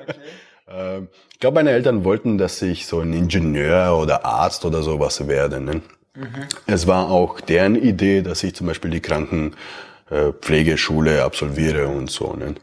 Ähm, 0.72 1.08
ich 1.32 1.40
glaube, 1.40 1.56
meine 1.56 1.70
Eltern 1.70 2.04
wollten, 2.04 2.38
dass 2.38 2.62
ich 2.62 2.86
so 2.86 3.00
ein 3.00 3.12
Ingenieur 3.12 3.98
oder 3.98 4.24
Arzt 4.24 4.64
oder 4.64 4.82
sowas 4.82 5.28
werde. 5.28 5.60
Ne? 5.60 5.82
Mhm. 6.14 6.46
Es 6.66 6.86
war 6.86 7.10
auch 7.10 7.40
deren 7.40 7.74
Idee, 7.76 8.22
dass 8.22 8.42
ich 8.44 8.54
zum 8.54 8.66
Beispiel 8.66 8.90
die 8.90 9.00
Krankenpflegeschule 9.00 11.24
absolviere 11.24 11.88
und 11.88 12.10
so. 12.10 12.34
Ne? 12.34 12.54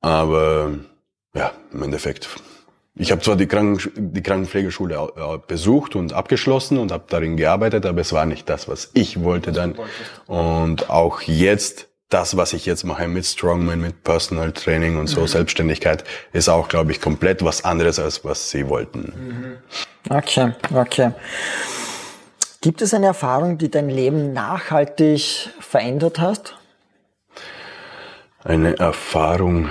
Aber 0.00 0.72
ja, 1.34 1.52
im 1.72 1.82
Endeffekt. 1.82 2.28
Ich 2.98 3.12
habe 3.12 3.20
zwar 3.20 3.36
die, 3.36 3.46
Kranken, 3.46 4.14
die 4.14 4.22
Krankenpflegeschule 4.22 5.42
besucht 5.46 5.96
und 5.96 6.14
abgeschlossen 6.14 6.78
und 6.78 6.92
habe 6.92 7.04
darin 7.08 7.36
gearbeitet, 7.36 7.84
aber 7.84 8.00
es 8.00 8.14
war 8.14 8.24
nicht 8.24 8.48
das, 8.48 8.68
was 8.68 8.90
ich 8.94 9.22
wollte 9.22 9.52
dann. 9.52 9.76
Und 10.26 10.88
auch 10.88 11.20
jetzt 11.20 11.88
das, 12.08 12.36
was 12.36 12.52
ich 12.52 12.66
jetzt 12.66 12.84
mache 12.84 13.08
mit 13.08 13.26
Strongman, 13.26 13.80
mit 13.80 14.04
Personal 14.04 14.52
Training 14.52 14.96
und 14.96 15.08
so, 15.08 15.22
mhm. 15.22 15.26
Selbstständigkeit, 15.26 16.04
ist 16.32 16.48
auch, 16.48 16.68
glaube 16.68 16.92
ich, 16.92 17.00
komplett 17.00 17.44
was 17.44 17.64
anderes, 17.64 17.98
als 17.98 18.24
was 18.24 18.50
sie 18.50 18.68
wollten. 18.68 19.58
Mhm. 20.08 20.16
Okay, 20.16 20.52
okay. 20.72 21.12
Gibt 22.60 22.80
es 22.80 22.94
eine 22.94 23.06
Erfahrung, 23.06 23.58
die 23.58 23.70
dein 23.70 23.88
Leben 23.88 24.32
nachhaltig 24.32 25.50
verändert 25.60 26.20
hast? 26.20 26.56
Eine 28.44 28.78
Erfahrung. 28.78 29.68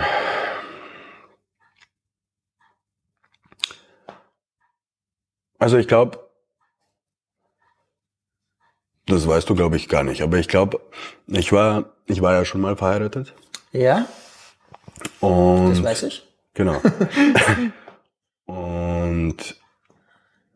Also 5.57 5.77
ich 5.77 5.87
glaube, 5.87 6.24
das 9.07 9.27
weißt 9.27 9.49
du, 9.49 9.55
glaube 9.55 9.75
ich, 9.75 9.87
gar 9.87 10.03
nicht. 10.03 10.21
Aber 10.21 10.37
ich 10.37 10.47
glaube, 10.47 10.79
ich 11.27 11.51
war, 11.51 11.85
ich 12.07 12.21
war 12.21 12.33
ja 12.33 12.45
schon 12.45 12.61
mal 12.61 12.75
verheiratet. 12.75 13.33
Ja. 13.71 14.07
Und 15.19 15.71
das 15.71 15.83
weiß 15.83 16.03
ich. 16.03 16.23
Genau. 16.53 16.81
und 18.45 19.55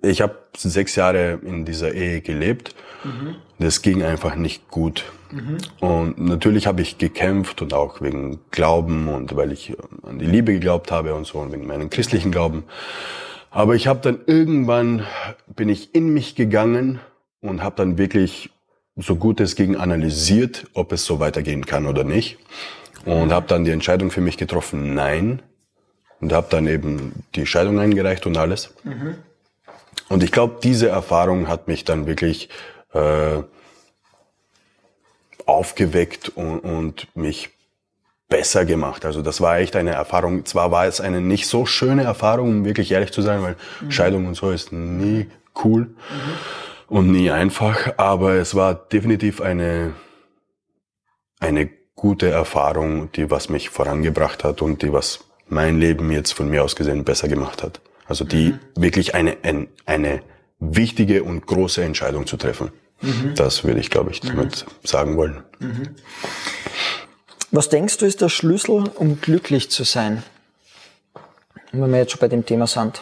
ich 0.02 0.22
habe 0.22 0.38
sechs 0.56 0.96
Jahre 0.96 1.40
in 1.44 1.66
dieser 1.66 1.94
Ehe 1.94 2.22
gelebt. 2.22 2.74
Mhm. 3.04 3.36
Das 3.60 3.82
ging 3.82 4.04
einfach 4.04 4.36
nicht 4.36 4.70
gut. 4.70 5.04
Mhm. 5.32 5.58
Und 5.80 6.20
natürlich 6.20 6.68
habe 6.68 6.82
ich 6.82 6.98
gekämpft 6.98 7.62
und 7.62 7.74
auch 7.74 8.02
wegen 8.02 8.40
Glauben 8.52 9.08
und 9.10 9.36
weil 9.36 9.52
ich 9.52 9.76
an 10.04 10.20
die 10.20 10.26
Liebe 10.26 10.54
geglaubt 10.54 10.92
habe 10.92 11.14
und 11.14 11.28
so 11.28 11.40
und 11.40 11.52
wegen 11.52 11.68
meinem 11.68 11.90
christlichen 11.90 12.32
Glauben. 12.32 12.64
Aber 13.52 13.76
ich 13.76 13.88
habe 13.88 14.00
dann 14.02 14.20
irgendwann 14.26 15.06
bin 15.48 15.70
ich 15.70 15.94
in 15.94 16.14
mich 16.14 16.36
gegangen 16.36 17.00
und 17.42 17.64
habe 17.64 17.76
dann 17.76 17.98
wirklich 17.98 18.50
so 19.02 19.16
gut 19.16 19.40
es 19.40 19.56
ging 19.56 19.76
analysiert, 19.76 20.68
ob 20.74 20.92
es 20.92 21.06
so 21.06 21.20
weitergehen 21.20 21.66
kann 21.66 21.86
oder 21.86 22.04
nicht. 22.04 22.38
Und 23.06 23.32
habe 23.32 23.48
dann 23.48 23.64
die 23.64 23.72
Entscheidung 23.72 24.12
für 24.12 24.22
mich 24.22 24.38
getroffen, 24.38 24.94
nein. 24.94 25.42
Und 26.20 26.34
habe 26.34 26.48
dann 26.50 26.68
eben 26.68 27.24
die 27.36 27.46
Scheidung 27.46 27.80
eingereicht 27.80 28.26
und 28.26 28.38
alles. 28.38 28.74
Mhm. 28.84 29.16
Und 30.10 30.22
ich 30.22 30.32
glaube, 30.32 30.58
diese 30.62 30.90
Erfahrung 30.90 31.48
hat 31.48 31.68
mich 31.68 31.86
dann 31.86 32.08
wirklich 32.08 32.50
äh, 32.94 33.42
aufgeweckt 35.46 36.30
und, 36.30 36.60
und 36.60 37.08
mich 37.16 37.52
besser 38.28 38.66
gemacht. 38.66 39.06
Also 39.06 39.22
das 39.22 39.40
war 39.40 39.60
echt 39.60 39.78
eine 39.78 39.92
Erfahrung. 39.92 40.46
Zwar 40.46 40.72
war 40.72 40.86
es 40.86 41.00
eine 41.00 41.22
nicht 41.22 41.48
so 41.48 41.66
schöne 41.66 42.04
Erfahrung, 42.04 42.50
um 42.50 42.66
wirklich 42.66 42.92
ehrlich 42.92 43.12
zu 43.12 43.22
sein, 43.22 43.42
weil 43.42 43.56
mhm. 43.80 43.92
Scheidung 43.92 44.28
und 44.28 44.36
so 44.36 44.52
ist 44.52 44.74
nie 44.74 45.28
cool. 45.64 45.86
Mhm 45.86 46.69
und 46.90 47.12
nie 47.12 47.32
einfach, 47.32 47.94
aber 47.98 48.34
es 48.36 48.56
war 48.56 48.74
definitiv 48.74 49.42
eine, 49.42 49.94
eine 51.40 51.70
gute 51.96 52.30
Erfahrung, 52.30 53.12
die 53.12 53.30
was 53.30 53.50
mich 53.50 53.70
vorangebracht 53.70 54.44
hat 54.44 54.62
und 54.62 54.82
die 54.82 54.94
was 54.94 55.26
mein 55.48 55.80
Leben 55.80 56.12
jetzt 56.12 56.34
von 56.34 56.50
mir 56.50 56.64
aus 56.64 56.76
gesehen 56.76 57.04
besser 57.04 57.28
gemacht 57.28 57.64
hat. 57.64 57.82
Also 58.08 58.24
die 58.26 58.52
mhm. 58.52 58.60
wirklich 58.76 59.16
eine, 59.16 59.38
eine, 59.44 59.68
eine 59.86 60.22
wichtige 60.60 61.24
und 61.24 61.46
große 61.46 61.84
Entscheidung 61.84 62.26
zu 62.26 62.38
treffen. 62.38 62.72
Mhm. 63.02 63.36
Das 63.36 63.64
würde 63.64 63.80
ich, 63.80 63.90
glaube 63.90 64.12
ich, 64.12 64.20
damit 64.22 64.66
mhm. 64.66 64.88
sagen 64.88 65.18
wollen. 65.18 65.44
Mhm. 65.60 65.96
Was 67.52 67.70
denkst 67.70 67.98
du 67.98 68.06
ist 68.06 68.22
der 68.22 68.30
Schlüssel, 68.30 68.92
um 68.96 69.22
glücklich 69.22 69.72
zu 69.72 69.84
sein? 69.84 70.24
Wenn 71.72 71.92
wir 71.92 72.00
jetzt 72.00 72.12
schon 72.12 72.20
bei 72.20 72.28
dem 72.28 72.46
Thema 72.46 72.68
sind. 72.68 73.02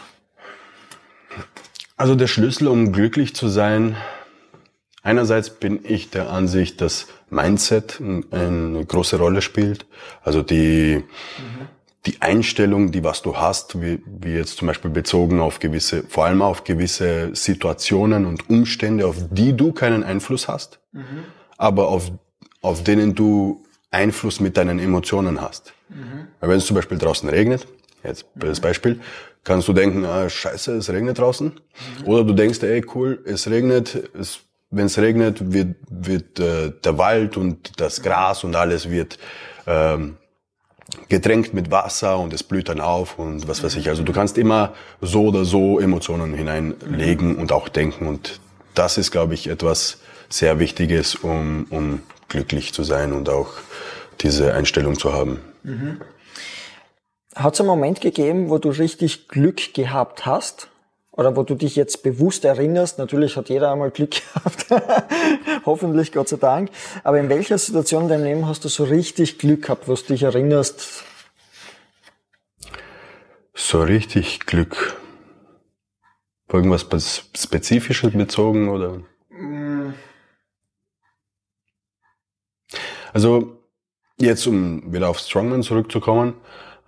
Also 1.97 2.13
der 2.13 2.27
Schlüssel, 2.27 2.67
um 2.67 2.91
glücklich 2.91 3.35
zu 3.35 3.47
sein, 3.47 3.97
einerseits 5.01 5.49
bin 5.49 5.79
ich 5.83 6.11
der 6.11 6.29
Ansicht, 6.29 6.79
dass 6.79 7.07
Mindset 7.31 7.99
eine 8.31 8.85
große 8.85 9.17
Rolle 9.17 9.41
spielt. 9.41 9.87
Also 10.21 10.43
die, 10.43 11.03
mhm. 11.03 11.67
die 12.05 12.21
Einstellung, 12.21 12.91
die 12.91 13.03
was 13.03 13.23
du 13.23 13.37
hast, 13.37 13.81
wie, 13.81 14.03
wie 14.05 14.33
jetzt 14.33 14.57
zum 14.57 14.67
Beispiel 14.67 14.91
bezogen 14.91 15.39
auf 15.39 15.57
gewisse, 15.57 16.03
vor 16.03 16.25
allem 16.25 16.43
auf 16.43 16.63
gewisse 16.63 17.35
Situationen 17.35 18.27
und 18.27 18.47
Umstände, 18.47 19.07
auf 19.07 19.15
die 19.31 19.57
du 19.57 19.71
keinen 19.71 20.03
Einfluss 20.03 20.47
hast, 20.47 20.79
mhm. 20.91 21.23
aber 21.57 21.87
auf, 21.87 22.11
auf 22.61 22.83
denen 22.83 23.15
du 23.15 23.63
Einfluss 23.89 24.39
mit 24.39 24.55
deinen 24.55 24.77
Emotionen 24.77 25.41
hast. 25.41 25.73
Mhm. 25.89 26.27
Wenn 26.41 26.57
es 26.57 26.67
zum 26.67 26.75
Beispiel 26.75 26.99
draußen 26.99 27.27
regnet, 27.27 27.67
jetzt 28.03 28.25
das 28.35 28.59
Beispiel, 28.59 28.99
kannst 29.43 29.67
du 29.67 29.73
denken, 29.73 30.05
ah, 30.05 30.29
scheiße, 30.29 30.75
es 30.75 30.89
regnet 30.89 31.19
draußen. 31.19 31.53
Oder 32.05 32.23
du 32.23 32.33
denkst, 32.33 32.61
ey, 32.63 32.85
cool, 32.93 33.23
es 33.25 33.49
regnet, 33.49 34.09
es, 34.19 34.39
wenn 34.69 34.87
es 34.87 34.97
regnet, 34.97 35.53
wird, 35.53 35.75
wird 35.89 36.39
äh, 36.39 36.71
der 36.83 36.97
Wald 36.97 37.37
und 37.37 37.79
das 37.79 38.01
Gras 38.01 38.43
und 38.43 38.55
alles 38.55 38.89
wird 38.89 39.17
ähm, 39.65 40.17
getränkt 41.09 41.53
mit 41.53 41.71
Wasser 41.71 42.19
und 42.19 42.33
es 42.33 42.43
blüht 42.43 42.69
dann 42.69 42.81
auf 42.81 43.19
und 43.19 43.47
was 43.47 43.63
weiß 43.63 43.75
ich. 43.75 43.89
Also 43.89 44.03
du 44.03 44.11
kannst 44.11 44.37
immer 44.37 44.73
so 45.01 45.27
oder 45.27 45.45
so 45.45 45.79
Emotionen 45.79 46.33
hineinlegen 46.33 47.35
und 47.35 47.51
auch 47.51 47.69
denken. 47.69 48.07
Und 48.07 48.39
das 48.73 48.97
ist, 48.97 49.11
glaube 49.11 49.33
ich, 49.33 49.47
etwas 49.47 49.99
sehr 50.29 50.59
Wichtiges, 50.59 51.15
um, 51.15 51.67
um 51.69 52.01
glücklich 52.27 52.73
zu 52.73 52.83
sein 52.83 53.13
und 53.13 53.29
auch 53.29 53.53
diese 54.21 54.53
Einstellung 54.53 54.97
zu 54.97 55.13
haben. 55.13 55.39
Mhm. 55.63 56.01
Hat 57.38 57.53
es 57.53 57.60
einen 57.60 57.67
Moment 57.67 58.01
gegeben, 58.01 58.50
wo 58.50 58.58
du 58.58 58.70
richtig 58.70 59.27
Glück 59.27 59.75
gehabt 59.75 60.25
hast? 60.25 60.70
Oder 61.12 61.36
wo 61.36 61.44
du 61.44 61.53
dich 61.53 61.75
jetzt 61.75 62.01
bewusst 62.01 62.46
erinnerst? 62.46 62.98
Natürlich 62.98 63.38
hat 63.38 63.50
jeder 63.50 63.72
einmal 63.72 63.91
Glück 63.91 64.12
gehabt. 64.34 64.67
Hoffentlich, 65.65 66.12
Gott 66.12 66.29
sei 66.29 66.38
Dank. 66.38 66.72
Aber 67.03 67.20
in 67.20 67.29
welcher 67.29 67.60
Situation 67.60 68.03
in 68.03 68.10
deinem 68.10 68.24
Leben 68.24 68.48
hast 68.48 68.65
du 68.65 68.70
so 68.70 68.86
richtig 68.86 69.38
Glück 69.38 69.63
gehabt, 69.63 69.88
wo 69.88 69.94
du 69.94 70.01
dich 70.01 70.24
erinnerst? 70.24 71.03
So 73.53 73.82
richtig 73.82 74.48
Glück. 74.48 75.00
Irgendwas 76.51 76.88
Spezifisches 77.36 78.13
bezogen 78.13 78.70
oder? 78.70 79.01
Mm. 79.29 79.94
Also, 83.13 83.60
jetzt 84.17 84.48
um 84.48 84.91
wieder 84.91 85.10
auf 85.10 85.20
Strongman 85.20 85.62
zurückzukommen. 85.62 86.36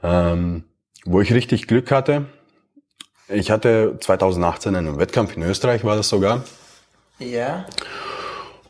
Ähm, 0.03 0.63
wo 1.05 1.21
ich 1.21 1.33
richtig 1.33 1.67
Glück 1.67 1.91
hatte, 1.91 2.25
ich 3.27 3.51
hatte 3.51 3.97
2018 3.99 4.75
einen 4.75 4.99
Wettkampf 4.99 5.35
in 5.35 5.43
Österreich, 5.43 5.83
war 5.83 5.95
das 5.95 6.09
sogar. 6.09 6.43
Ja. 7.19 7.65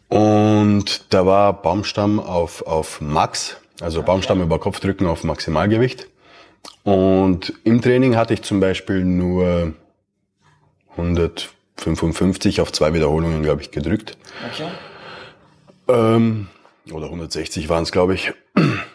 Und 0.09 1.13
da 1.13 1.25
war 1.25 1.53
Baumstamm 1.61 2.19
auf, 2.19 2.65
auf 2.65 2.99
Max, 2.99 3.57
also 3.79 3.99
okay. 3.99 4.07
Baumstamm 4.07 4.41
über 4.41 4.59
Kopfdrücken 4.59 5.07
auf 5.07 5.23
Maximalgewicht. 5.23 6.07
Und 6.83 7.53
im 7.63 7.81
Training 7.81 8.15
hatte 8.15 8.33
ich 8.33 8.41
zum 8.41 8.59
Beispiel 8.59 9.05
nur 9.05 9.73
155 10.91 12.61
auf 12.61 12.71
zwei 12.71 12.93
Wiederholungen, 12.93 13.43
glaube 13.43 13.61
ich, 13.61 13.71
gedrückt. 13.71 14.17
Okay. 14.51 14.69
Ähm, 15.87 16.47
oder 16.91 17.05
160 17.05 17.69
waren 17.69 17.83
es, 17.83 17.91
glaube 17.91 18.15
ich. 18.15 18.33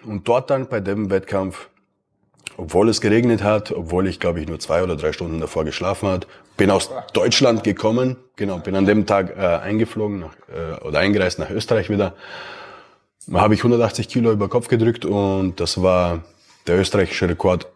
Und 0.05 0.29
dort 0.29 0.50
dann 0.50 0.69
bei 0.69 0.81
dem 0.81 1.11
Wettkampf 1.11 1.69
obwohl 2.56 2.88
es 2.88 3.00
geregnet 3.00 3.42
hat, 3.42 3.73
obwohl 3.73 4.06
ich, 4.06 4.20
glaube 4.20 4.40
ich, 4.40 4.49
nur 4.49 4.58
zwei 4.61 4.82
oder 4.82 4.96
drei 4.96 5.12
Stunden 5.12 5.40
davor 5.40 5.64
geschlafen 5.64 6.08
hat. 6.08 6.26
Bin 6.56 6.70
aus 6.70 6.90
Deutschland 7.12 7.64
gekommen, 7.64 8.16
genau, 8.37 8.58
bin 8.58 8.76
an 8.76 8.87
dem 8.87 9.06
Tag 9.06 9.37
äh, 9.37 9.40
eingeflogen 9.40 10.20
nach, 10.20 10.34
äh, 10.49 10.84
oder 10.84 11.00
eingereist 11.00 11.38
nach 11.38 11.50
Österreich 11.50 11.90
wieder. 11.90 12.14
Da 13.26 13.40
habe 13.40 13.54
ich 13.54 13.61
180 13.61 14.08
Kilo 14.08 14.30
über 14.30 14.49
Kopf 14.49 14.68
gedrückt 14.68 15.04
und 15.04 15.58
das 15.58 15.82
war 15.82 16.25
der 16.66 16.78
österreichische 16.78 17.28
Rekord 17.28 17.66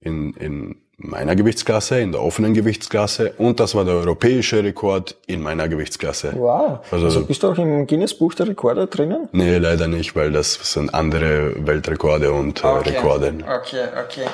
in, 0.00 0.34
in 0.34 0.76
meiner 0.98 1.36
Gewichtsklasse, 1.36 2.00
in 2.00 2.10
der 2.10 2.22
offenen 2.22 2.54
Gewichtsklasse 2.54 3.32
und 3.38 3.60
das 3.60 3.74
war 3.74 3.84
der 3.84 3.94
europäische 3.94 4.62
Rekord 4.62 5.16
in 5.26 5.40
meiner 5.40 5.68
Gewichtsklasse. 5.68 6.32
Wow. 6.36 6.80
Also, 6.90 7.06
also 7.06 7.24
bist 7.24 7.42
du 7.42 7.48
auch 7.48 7.58
im 7.58 7.86
Guinness-Buch 7.86 8.34
der 8.34 8.48
Rekorde 8.48 8.88
drinnen? 8.88 9.28
Nee, 9.30 9.58
leider 9.58 9.86
nicht, 9.86 10.16
weil 10.16 10.32
das 10.32 10.54
sind 10.54 10.92
andere 10.92 11.54
Weltrekorde 11.66 12.32
und 12.32 12.64
äh, 12.64 12.66
okay. 12.66 12.90
Rekorde. 12.90 13.34
Okay, 13.42 13.84
okay. 14.04 14.26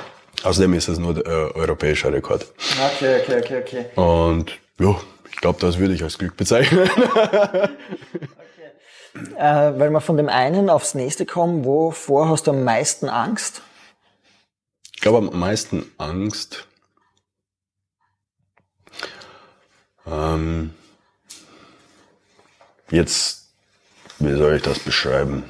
Außerdem 0.42 0.75
ist 0.75 0.88
es 0.88 0.99
nur 0.99 1.14
der 1.14 1.26
äh, 1.26 1.54
europäische 1.54 2.11
Rekord. 2.11 2.47
Okay, 2.97 3.21
okay, 3.21 3.38
okay, 3.40 3.59
okay. 3.61 4.00
Und 4.00 4.52
ja, 4.80 4.97
ich 5.30 5.37
glaube, 5.37 5.61
das 5.61 5.78
würde 5.78 5.92
ich 5.94 6.02
als 6.02 6.16
Glück 6.16 6.37
bezeichnen. 6.37 6.88
okay. 6.97 7.68
Äh, 9.38 9.78
weil 9.78 9.90
wir 9.90 10.00
von 10.00 10.16
dem 10.16 10.30
einen 10.30 10.71
aufs 10.71 10.94
nächste 10.94 11.26
kommen, 11.26 11.64
wovor 11.64 12.30
hast 12.30 12.47
du 12.47 12.52
am 12.52 12.64
meisten 12.64 13.09
Angst? 13.09 13.61
Ich 15.04 15.06
glaube, 15.06 15.28
am 15.28 15.38
meisten 15.38 15.84
Angst. 15.99 16.66
Ähm, 20.06 20.70
jetzt, 22.90 23.50
wie 24.18 24.32
soll 24.32 24.54
ich 24.54 24.62
das 24.62 24.78
beschreiben? 24.78 25.44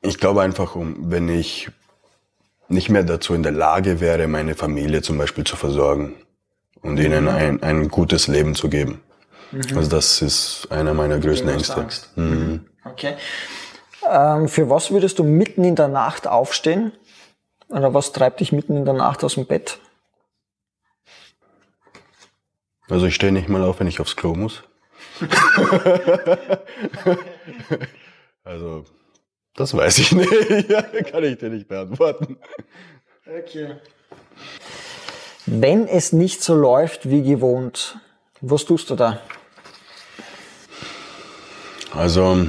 Ich 0.00 0.18
glaube 0.18 0.42
einfach, 0.42 0.74
um, 0.74 1.08
wenn 1.12 1.28
ich 1.28 1.70
nicht 2.66 2.88
mehr 2.88 3.04
dazu 3.04 3.34
in 3.34 3.44
der 3.44 3.52
Lage 3.52 4.00
wäre, 4.00 4.26
meine 4.26 4.56
Familie 4.56 5.02
zum 5.02 5.18
Beispiel 5.18 5.44
zu 5.44 5.54
versorgen 5.54 6.16
und 6.82 6.98
ihnen 6.98 7.26
mhm. 7.26 7.30
ein, 7.30 7.62
ein 7.62 7.88
gutes 7.90 8.26
Leben 8.26 8.56
zu 8.56 8.68
geben. 8.68 9.02
Mhm. 9.52 9.76
Also 9.76 9.88
das 9.88 10.20
ist 10.20 10.66
einer 10.68 10.94
meiner 10.94 11.20
größten 11.20 11.48
Ängste. 11.48 11.76
Angst. 11.76 12.10
Mhm. 12.16 12.66
Okay. 12.84 13.14
Ähm, 14.08 14.48
für 14.48 14.70
was 14.70 14.90
würdest 14.90 15.18
du 15.18 15.24
mitten 15.24 15.64
in 15.64 15.76
der 15.76 15.88
Nacht 15.88 16.26
aufstehen? 16.26 16.92
Oder 17.68 17.94
was 17.94 18.12
treibt 18.12 18.40
dich 18.40 18.52
mitten 18.52 18.76
in 18.76 18.84
der 18.84 18.94
Nacht 18.94 19.24
aus 19.24 19.34
dem 19.34 19.46
Bett? 19.46 19.78
Also 22.88 23.06
ich 23.06 23.14
stehe 23.16 23.32
nicht 23.32 23.48
mal 23.48 23.64
auf, 23.64 23.80
wenn 23.80 23.88
ich 23.88 24.00
aufs 24.00 24.14
Klo 24.14 24.34
muss. 24.34 24.62
also, 28.44 28.84
das 29.54 29.74
weiß 29.76 29.98
ich 29.98 30.12
nicht. 30.12 30.30
Kann 31.10 31.24
ich 31.24 31.38
dir 31.38 31.48
nicht 31.50 31.66
beantworten. 31.66 32.38
Okay. 33.26 33.76
Wenn 35.46 35.88
es 35.88 36.12
nicht 36.12 36.44
so 36.44 36.54
läuft 36.54 37.10
wie 37.10 37.22
gewohnt, 37.22 37.98
was 38.40 38.64
tust 38.64 38.90
du 38.90 38.96
da? 38.96 39.20
Also, 41.92 42.46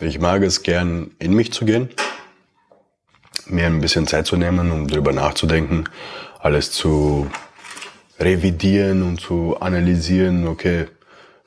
ich 0.00 0.18
mag 0.18 0.42
es 0.42 0.62
gern, 0.62 1.10
in 1.18 1.32
mich 1.32 1.52
zu 1.52 1.64
gehen, 1.64 1.88
mir 3.46 3.66
ein 3.66 3.80
bisschen 3.80 4.06
Zeit 4.06 4.26
zu 4.26 4.36
nehmen, 4.36 4.70
um 4.70 4.88
darüber 4.88 5.12
nachzudenken, 5.12 5.84
alles 6.40 6.70
zu 6.72 7.30
revidieren 8.18 9.02
und 9.02 9.20
zu 9.20 9.56
analysieren, 9.60 10.46
okay, 10.48 10.86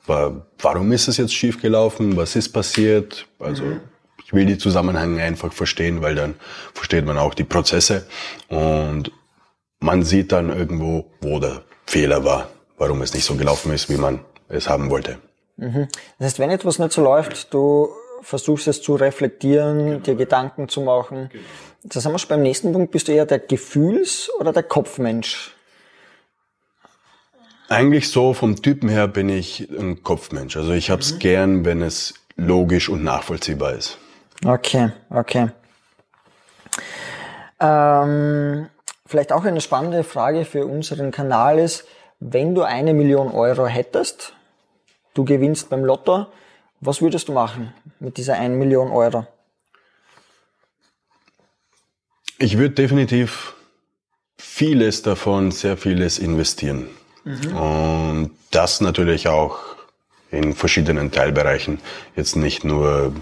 warum 0.06 0.92
ist 0.92 1.08
es 1.08 1.16
jetzt 1.18 1.34
schiefgelaufen, 1.34 2.16
was 2.16 2.36
ist 2.36 2.50
passiert, 2.50 3.26
also 3.38 3.64
mhm. 3.64 3.80
ich 4.24 4.32
will 4.32 4.46
die 4.46 4.58
Zusammenhänge 4.58 5.22
einfach 5.22 5.52
verstehen, 5.52 6.02
weil 6.02 6.14
dann 6.14 6.34
versteht 6.74 7.04
man 7.04 7.18
auch 7.18 7.34
die 7.34 7.44
Prozesse 7.44 8.06
und 8.48 9.12
man 9.78 10.02
sieht 10.02 10.32
dann 10.32 10.50
irgendwo, 10.50 11.10
wo 11.20 11.38
der 11.38 11.62
Fehler 11.86 12.24
war, 12.24 12.48
warum 12.78 13.02
es 13.02 13.14
nicht 13.14 13.24
so 13.24 13.34
gelaufen 13.36 13.72
ist, 13.72 13.88
wie 13.88 13.96
man 13.96 14.20
es 14.48 14.68
haben 14.68 14.90
wollte. 14.90 15.18
Mhm. 15.56 15.88
Das 16.18 16.26
heißt, 16.26 16.38
wenn 16.38 16.50
etwas 16.50 16.78
nicht 16.78 16.92
so 16.92 17.02
läuft, 17.02 17.52
du 17.52 17.90
versuchst 18.22 18.68
es 18.68 18.82
zu 18.82 18.94
reflektieren, 18.94 19.86
genau. 19.86 19.98
dir 20.00 20.14
Gedanken 20.14 20.68
zu 20.68 20.80
machen. 20.80 21.28
Genau. 21.32 21.44
Das 21.82 22.04
haben 22.04 22.12
wir 22.12 22.18
schon 22.18 22.28
beim 22.28 22.42
nächsten 22.42 22.72
Punkt. 22.72 22.90
Bist 22.90 23.08
du 23.08 23.12
eher 23.12 23.26
der 23.26 23.38
Gefühls- 23.38 24.30
oder 24.38 24.52
der 24.52 24.62
Kopfmensch? 24.62 25.54
Eigentlich 27.68 28.10
so 28.10 28.34
vom 28.34 28.60
Typen 28.60 28.88
her 28.88 29.06
bin 29.06 29.28
ich 29.28 29.70
ein 29.70 30.02
Kopfmensch. 30.02 30.56
Also 30.56 30.72
ich 30.72 30.90
habe 30.90 31.02
es 31.02 31.14
mhm. 31.14 31.18
gern, 31.20 31.64
wenn 31.64 31.82
es 31.82 32.14
logisch 32.36 32.88
und 32.88 33.04
nachvollziehbar 33.04 33.74
ist. 33.74 33.98
Okay, 34.44 34.90
okay. 35.10 35.50
Ähm, 37.60 38.68
vielleicht 39.06 39.32
auch 39.32 39.44
eine 39.44 39.60
spannende 39.60 40.02
Frage 40.02 40.44
für 40.44 40.66
unseren 40.66 41.10
Kanal 41.10 41.58
ist, 41.58 41.86
wenn 42.18 42.54
du 42.54 42.62
eine 42.62 42.94
Million 42.94 43.30
Euro 43.30 43.66
hättest, 43.66 44.34
du 45.14 45.24
gewinnst 45.24 45.70
beim 45.70 45.84
Lotto, 45.84 46.26
was 46.80 47.02
würdest 47.02 47.28
du 47.28 47.32
machen 47.32 47.72
mit 47.98 48.16
dieser 48.16 48.34
1 48.34 48.56
Million 48.56 48.90
Euro? 48.90 49.26
Ich 52.38 52.56
würde 52.56 52.74
definitiv 52.74 53.54
vieles 54.38 55.02
davon, 55.02 55.50
sehr 55.50 55.76
vieles 55.76 56.18
investieren. 56.18 56.88
Mhm. 57.24 57.56
Und 57.56 58.30
das 58.50 58.80
natürlich 58.80 59.28
auch 59.28 59.58
in 60.30 60.54
verschiedenen 60.54 61.10
Teilbereichen. 61.10 61.80
Jetzt 62.16 62.36
nicht 62.36 62.64
nur, 62.64 63.12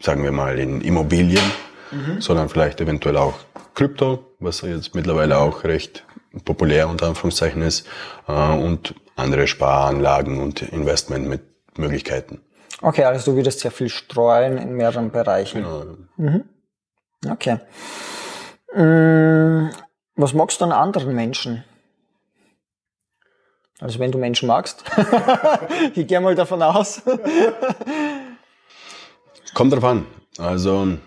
sagen 0.00 0.22
wir 0.22 0.32
mal, 0.32 0.58
in 0.58 0.82
Immobilien, 0.82 1.44
mhm. 1.90 2.20
sondern 2.20 2.48
vielleicht 2.48 2.80
eventuell 2.80 3.16
auch 3.16 3.38
Krypto, 3.74 4.32
was 4.38 4.60
jetzt 4.62 4.94
mittlerweile 4.94 5.38
auch 5.38 5.64
recht 5.64 6.04
populär 6.44 6.88
unter 6.88 7.06
Anführungszeichen 7.06 7.62
ist, 7.62 7.86
äh, 8.28 8.32
und 8.32 8.94
andere 9.14 9.46
Sparanlagen 9.46 10.40
und 10.40 10.60
Investmentmöglichkeiten. 10.62 12.40
Okay, 12.82 13.04
also 13.04 13.30
du 13.30 13.36
würdest 13.36 13.60
sehr 13.60 13.70
viel 13.70 13.88
streuen 13.88 14.58
in 14.58 14.74
mehreren 14.74 15.10
Bereichen. 15.10 15.62
Genau. 15.62 15.84
Mhm. 16.16 16.44
Okay. 17.28 17.58
Mm, 18.74 19.70
was 20.16 20.34
magst 20.34 20.60
du 20.60 20.64
an 20.66 20.72
anderen 20.72 21.14
Menschen? 21.14 21.64
Also 23.78 23.98
wenn 23.98 24.12
du 24.12 24.18
Menschen 24.18 24.46
magst. 24.46 24.84
ich 25.94 26.06
gehe 26.06 26.20
mal 26.20 26.34
davon 26.34 26.62
aus. 26.62 27.02
Kommt 29.54 29.72
drauf 29.72 29.84
an. 29.84 30.06
Also 30.38 30.98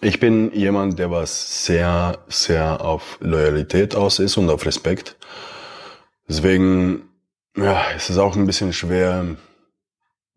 ich 0.00 0.18
bin 0.20 0.52
jemand, 0.52 0.98
der 0.98 1.10
was 1.10 1.64
sehr, 1.64 2.18
sehr 2.28 2.80
auf 2.80 3.18
Loyalität 3.20 3.94
aus 3.94 4.18
ist 4.18 4.36
und 4.36 4.50
auf 4.50 4.64
Respekt. 4.66 5.16
Deswegen, 6.28 7.08
ja, 7.56 7.82
es 7.96 8.08
ist 8.10 8.18
auch 8.18 8.36
ein 8.36 8.46
bisschen 8.46 8.72
schwer, 8.72 9.36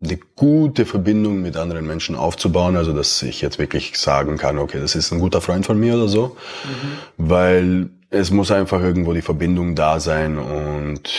eine 0.04 0.18
gute 0.36 0.86
Verbindung 0.86 1.42
mit 1.42 1.56
anderen 1.56 1.86
Menschen 1.86 2.16
aufzubauen, 2.16 2.76
also 2.76 2.92
dass 2.92 3.22
ich 3.22 3.40
jetzt 3.40 3.58
wirklich 3.58 3.98
sagen 3.98 4.36
kann, 4.36 4.58
okay, 4.58 4.80
das 4.80 4.94
ist 4.94 5.12
ein 5.12 5.20
guter 5.20 5.40
Freund 5.40 5.66
von 5.66 5.78
mir 5.78 5.94
oder 5.94 6.08
so, 6.08 6.36
mhm. 6.64 7.28
weil 7.28 7.90
es 8.10 8.30
muss 8.30 8.50
einfach 8.50 8.80
irgendwo 8.80 9.12
die 9.12 9.22
Verbindung 9.22 9.74
da 9.74 9.98
sein 10.00 10.38
und 10.38 11.10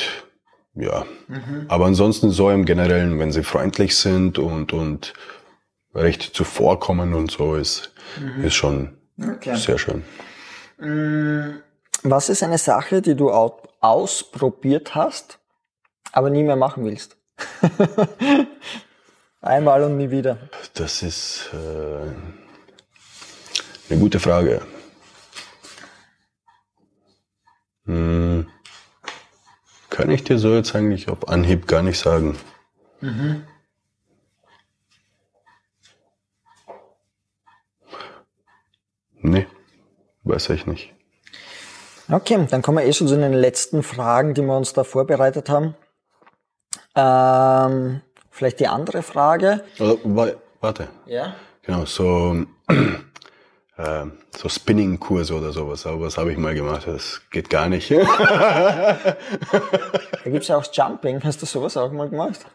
ja. 0.76 1.06
Mhm. 1.28 1.65
Aber 1.67 1.86
ansonsten 1.86 2.32
so 2.32 2.50
im 2.50 2.65
Generellen, 2.65 3.19
wenn 3.19 3.32
sie 3.32 3.43
freundlich 3.43 3.98
sind 3.98 4.38
und, 4.38 4.74
und 4.74 5.13
recht 5.93 6.21
zuvorkommen 6.21 7.13
und 7.13 7.32
so, 7.32 7.56
ist, 7.56 7.93
mhm. 8.19 8.43
ist 8.43 8.56
schon 8.56 8.98
okay. 9.21 9.56
sehr 9.56 9.78
schön. 9.78 10.04
Mm, 10.78 11.62
was 12.04 12.30
ist 12.30 12.43
eine 12.43 12.58
Sache, 12.58 13.02
die 13.02 13.15
du 13.15 13.32
ausprobiert 13.80 14.95
hast, 14.95 15.39
aber 16.12 16.30
nie 16.30 16.43
mehr 16.43 16.58
machen 16.58 16.84
willst? 16.86 17.17
Einmal 19.41 19.84
und 19.84 19.98
nie 19.98 20.10
wieder. 20.10 20.38
Das 20.74 21.04
ist 21.04 21.50
äh, 21.54 22.08
eine 23.89 24.00
gute 24.00 24.19
Frage. 24.19 24.62
Hm, 27.86 28.48
kann 29.89 30.10
ich 30.10 30.24
dir 30.24 30.39
so 30.39 30.56
jetzt 30.56 30.76
eigentlich 30.76 31.10
auf 31.10 31.28
Anhieb 31.30 31.67
gar 31.67 31.84
nicht 31.84 32.00
sagen. 32.00 32.38
Mhm. 33.02 33.43
Nee, 39.21 39.48
weiß 40.24 40.50
ich 40.50 40.65
nicht. 40.65 40.93
Okay, 42.10 42.45
dann 42.50 42.62
kommen 42.62 42.78
wir 42.78 42.86
eh 42.86 42.93
schon 42.93 43.08
zu 43.08 43.15
den 43.15 43.34
letzten 43.34 43.82
Fragen, 43.82 44.36
die 44.36 44.41
wir 44.41 44.56
uns 44.56 44.74
da 44.74 44.84
vorbereitet 44.84 45.50
haben. 45.50 45.76
Ähm, 46.96 48.02
vielleicht 48.32 48.60
die 48.60 48.68
andere 48.68 49.04
Frage. 49.04 49.64
Also, 49.80 50.00
warte. 50.62 50.88
Ja. 51.06 51.36
Genau, 51.64 51.86
so, 51.86 52.46
äh, 53.78 54.06
so 54.36 54.50
Spinning-Kurse 54.50 55.34
oder 55.34 55.52
sowas. 55.52 55.86
Aber 55.86 56.02
was 56.02 56.18
habe 56.18 56.32
ich 56.32 56.38
mal 56.38 56.54
gemacht? 56.54 56.88
Das 56.88 57.22
geht 57.32 57.50
gar 57.50 57.68
nicht. 57.70 57.92
da 57.92 59.16
gibt's 60.26 60.48
ja 60.48 60.58
auch 60.58 60.66
Jumping. 60.72 61.24
Hast 61.24 61.42
du 61.42 61.46
sowas 61.46 61.76
auch 61.78 61.92
mal 61.92 62.10
gemacht? 62.10 62.46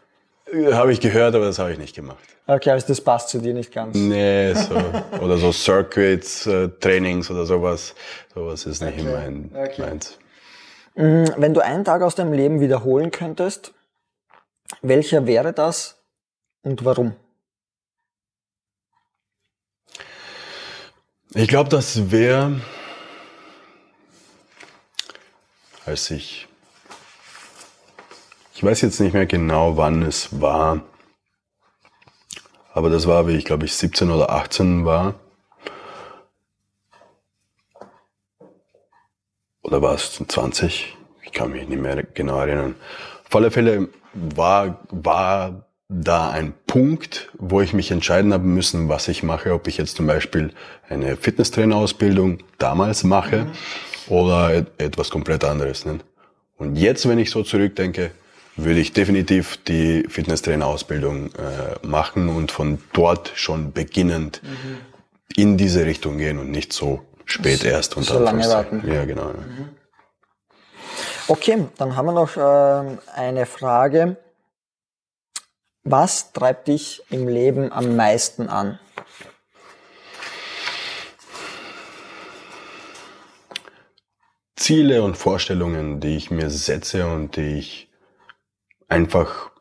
Habe 0.71 0.91
ich 0.91 0.99
gehört, 0.99 1.33
aber 1.35 1.45
das 1.45 1.59
habe 1.59 1.71
ich 1.71 1.77
nicht 1.77 1.95
gemacht. 1.95 2.19
Okay, 2.45 2.71
also 2.71 2.87
das 2.87 2.99
passt 2.99 3.29
zu 3.29 3.39
dir 3.39 3.53
nicht 3.53 3.71
ganz. 3.73 3.95
Nee, 3.95 4.53
so, 4.55 4.75
oder 5.21 5.37
so 5.37 5.51
Circuits, 5.51 6.45
äh, 6.45 6.69
Trainings 6.79 7.31
oder 7.31 7.45
sowas. 7.45 7.95
Sowas 8.33 8.65
ist 8.65 8.81
nicht 8.81 8.99
okay. 8.99 9.13
mein, 9.13 9.51
okay. 9.53 9.81
meins. 9.81 10.17
Mm, 10.95 11.25
wenn 11.37 11.53
du 11.53 11.61
einen 11.61 11.85
Tag 11.85 12.01
aus 12.01 12.15
deinem 12.15 12.33
Leben 12.33 12.59
wiederholen 12.59 13.11
könntest, 13.11 13.73
welcher 14.81 15.25
wäre 15.27 15.53
das 15.53 16.01
und 16.61 16.85
warum? 16.85 17.15
Ich 21.33 21.47
glaube, 21.47 21.69
das 21.69 22.11
wäre, 22.11 22.59
als 25.85 26.11
ich, 26.11 26.47
ich 28.53 28.63
weiß 28.63 28.81
jetzt 28.81 28.99
nicht 28.99 29.13
mehr 29.13 29.25
genau, 29.25 29.77
wann 29.77 30.01
es 30.01 30.41
war, 30.41 30.83
aber 32.73 32.89
das 32.89 33.07
war, 33.07 33.27
wie 33.27 33.35
ich 33.37 33.45
glaube 33.45 33.65
ich 33.65 33.75
17 33.75 34.11
oder 34.11 34.29
18 34.29 34.85
war. 34.85 35.15
Oder 39.61 39.81
war 39.81 39.93
es 39.93 40.21
20? 40.27 40.97
Ich 41.23 41.31
kann 41.31 41.51
mich 41.51 41.67
nicht 41.67 41.81
mehr 41.81 42.03
genau 42.03 42.39
erinnern. 42.39 42.75
Auf 43.31 43.37
alle 43.37 43.49
Fälle 43.49 43.87
war, 44.13 44.81
war 44.89 45.63
da 45.87 46.31
ein 46.31 46.53
Punkt, 46.67 47.29
wo 47.37 47.61
ich 47.61 47.71
mich 47.71 47.89
entscheiden 47.89 48.33
habe 48.33 48.43
müssen, 48.43 48.89
was 48.89 49.07
ich 49.07 49.23
mache, 49.23 49.53
ob 49.53 49.69
ich 49.69 49.77
jetzt 49.77 49.95
zum 49.95 50.05
Beispiel 50.05 50.51
eine 50.89 51.15
Fitnesstrainerausbildung 51.15 52.39
damals 52.57 53.05
mache 53.05 53.45
mhm. 53.45 53.51
oder 54.13 54.65
etwas 54.77 55.11
komplett 55.11 55.45
anderes. 55.45 55.85
Ne? 55.85 55.99
Und 56.57 56.75
jetzt, 56.75 57.07
wenn 57.07 57.19
ich 57.19 57.31
so 57.31 57.41
zurückdenke, 57.41 58.11
würde 58.57 58.81
ich 58.81 58.91
definitiv 58.91 59.57
die 59.65 60.03
Fitnesstrainerausbildung 60.09 61.27
äh, 61.27 61.87
machen 61.87 62.27
und 62.27 62.51
von 62.51 62.79
dort 62.91 63.31
schon 63.35 63.71
beginnend 63.71 64.41
mhm. 64.43 64.77
in 65.37 65.55
diese 65.55 65.85
Richtung 65.85 66.17
gehen 66.17 66.37
und 66.37 66.51
nicht 66.51 66.73
so 66.73 66.99
spät 67.23 67.63
erst. 67.63 67.95
Und 67.95 68.03
so 68.03 68.19
lange 68.19 68.45
warten. 68.45 68.83
Ja, 68.85 69.05
genau. 69.05 69.27
Mhm. 69.27 69.69
Okay, 71.31 71.69
dann 71.77 71.95
haben 71.95 72.07
wir 72.07 72.11
noch 72.11 72.35
äh, 72.35 72.97
eine 73.15 73.45
Frage. 73.45 74.17
Was 75.85 76.33
treibt 76.33 76.67
dich 76.67 77.03
im 77.09 77.29
Leben 77.29 77.71
am 77.71 77.95
meisten 77.95 78.49
an? 78.49 78.79
Ziele 84.57 85.03
und 85.03 85.15
Vorstellungen, 85.15 86.01
die 86.01 86.17
ich 86.17 86.31
mir 86.31 86.49
setze 86.49 87.07
und 87.07 87.37
die 87.37 87.59
ich 87.59 87.89
einfach 88.89 89.51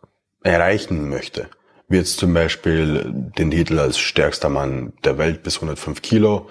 erreichen 0.43 1.09
möchte. 1.09 1.51
Wie 1.87 1.99
jetzt 1.99 2.17
zum 2.17 2.35
Beispiel 2.35 3.05
den 3.07 3.53
Titel 3.53 3.79
als 3.79 3.97
stärkster 3.97 4.49
Mann 4.49 4.93
der 5.05 5.19
Welt 5.19 5.45
bis 5.45 5.59
105 5.59 6.03
Kilo. 6.03 6.51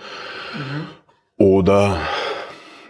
Mhm. 0.53 0.87
Oder 1.35 2.07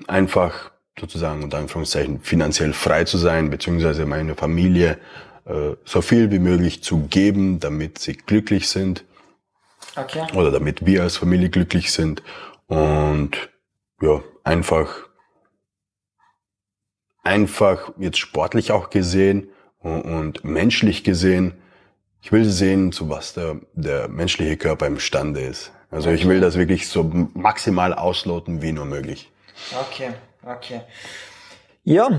einfach 0.05 0.68
sozusagen 0.99 1.43
unter 1.43 1.57
Anführungszeichen 1.57 2.21
finanziell 2.21 2.73
frei 2.73 3.03
zu 3.03 3.17
sein, 3.17 3.49
beziehungsweise 3.49 4.05
meine 4.05 4.35
Familie 4.35 4.97
äh, 5.45 5.75
so 5.85 6.01
viel 6.01 6.31
wie 6.31 6.39
möglich 6.39 6.83
zu 6.83 7.07
geben, 7.07 7.59
damit 7.59 7.99
sie 7.99 8.13
glücklich 8.13 8.69
sind. 8.69 9.05
Okay. 9.95 10.25
Oder 10.35 10.51
damit 10.51 10.85
wir 10.85 11.03
als 11.03 11.17
Familie 11.17 11.49
glücklich 11.49 11.91
sind. 11.91 12.21
Und 12.67 13.49
ja, 14.01 14.21
einfach, 14.43 15.09
einfach 17.23 17.91
jetzt 17.97 18.19
sportlich 18.19 18.71
auch 18.71 18.89
gesehen 18.89 19.49
und, 19.79 20.01
und 20.01 20.43
menschlich 20.43 21.03
gesehen, 21.03 21.53
ich 22.21 22.31
will 22.31 22.45
sehen, 22.45 22.91
zu 22.91 23.09
was 23.09 23.33
der, 23.33 23.57
der 23.73 24.07
menschliche 24.09 24.57
Körper 24.57 24.87
imstande 24.87 25.41
ist. 25.41 25.71
Also 25.89 26.09
okay. 26.09 26.19
ich 26.19 26.27
will 26.27 26.41
das 26.41 26.57
wirklich 26.57 26.87
so 26.87 27.03
maximal 27.33 27.93
ausloten 27.93 28.61
wie 28.61 28.71
nur 28.71 28.85
möglich. 28.85 29.31
Okay, 29.73 30.11
okay. 30.45 30.81
Ja, 31.83 32.09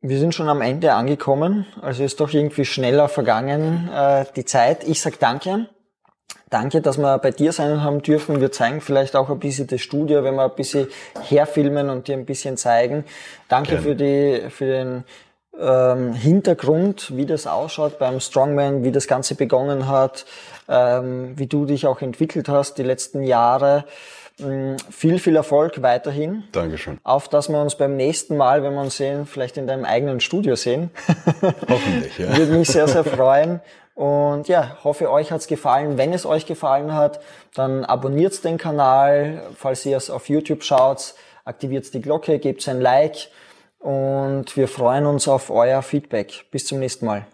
wir 0.00 0.18
sind 0.18 0.34
schon 0.34 0.48
am 0.48 0.60
Ende 0.60 0.94
angekommen, 0.94 1.66
also 1.80 2.02
ist 2.02 2.20
doch 2.20 2.32
irgendwie 2.32 2.64
schneller 2.64 3.08
vergangen 3.08 3.88
äh, 3.92 4.24
die 4.34 4.44
Zeit. 4.44 4.84
Ich 4.84 5.00
sag 5.00 5.18
danke. 5.18 5.68
Danke, 6.50 6.82
dass 6.82 6.98
wir 6.98 7.18
bei 7.18 7.30
dir 7.30 7.52
sein 7.52 7.82
haben 7.82 8.02
dürfen. 8.02 8.40
Wir 8.40 8.52
zeigen 8.52 8.82
vielleicht 8.82 9.16
auch 9.16 9.30
ein 9.30 9.38
bisschen 9.38 9.68
das 9.68 9.80
Studio, 9.80 10.22
wenn 10.22 10.34
wir 10.34 10.44
ein 10.44 10.54
bisschen 10.54 10.88
herfilmen 11.28 11.88
und 11.88 12.08
dir 12.08 12.14
ein 12.14 12.26
bisschen 12.26 12.58
zeigen. 12.58 13.04
Danke 13.48 13.70
Gerne. 13.70 13.82
für 13.82 13.94
die, 13.94 14.50
für 14.50 14.66
den 14.66 15.04
ähm, 15.58 16.12
Hintergrund, 16.12 17.16
wie 17.16 17.24
das 17.24 17.46
ausschaut 17.46 17.98
beim 17.98 18.20
Strongman, 18.20 18.84
wie 18.84 18.92
das 18.92 19.06
Ganze 19.06 19.34
begonnen 19.34 19.88
hat, 19.88 20.26
ähm, 20.68 21.38
wie 21.38 21.46
du 21.46 21.64
dich 21.64 21.86
auch 21.86 22.02
entwickelt 22.02 22.48
hast 22.48 22.76
die 22.76 22.82
letzten 22.82 23.22
Jahre. 23.22 23.84
Mm, 24.42 24.76
viel, 24.90 25.18
viel 25.18 25.36
Erfolg 25.36 25.82
weiterhin. 25.82 26.44
Dankeschön. 26.52 26.98
Auf 27.04 27.28
dass 27.28 27.48
wir 27.48 27.60
uns 27.60 27.76
beim 27.76 27.96
nächsten 27.96 28.36
Mal, 28.36 28.62
wenn 28.62 28.74
wir 28.74 28.80
uns 28.80 28.96
sehen, 28.96 29.26
vielleicht 29.26 29.56
in 29.56 29.66
deinem 29.66 29.84
eigenen 29.84 30.20
Studio 30.20 30.56
sehen. 30.56 30.90
Hoffentlich, 31.68 32.18
ja. 32.18 32.36
Würde 32.36 32.52
mich 32.52 32.68
sehr, 32.68 32.88
sehr 32.88 33.04
freuen. 33.04 33.60
Und 33.94 34.48
ja, 34.48 34.78
hoffe 34.84 35.10
euch 35.10 35.30
hat's 35.30 35.46
gefallen. 35.46 35.98
Wenn 35.98 36.12
es 36.12 36.26
euch 36.26 36.46
gefallen 36.46 36.94
hat, 36.94 37.20
dann 37.54 37.84
abonniert 37.84 38.42
den 38.44 38.58
Kanal. 38.58 39.42
Falls 39.56 39.84
ihr 39.86 39.96
es 39.96 40.10
auf 40.10 40.28
YouTube 40.28 40.64
schaut, 40.64 41.14
aktiviert 41.44 41.92
die 41.92 42.00
Glocke, 42.00 42.38
gebt 42.38 42.66
ein 42.68 42.80
Like 42.80 43.28
und 43.78 44.56
wir 44.56 44.68
freuen 44.68 45.06
uns 45.06 45.28
auf 45.28 45.50
euer 45.50 45.82
Feedback. 45.82 46.46
Bis 46.50 46.66
zum 46.66 46.78
nächsten 46.78 47.06
Mal. 47.06 47.26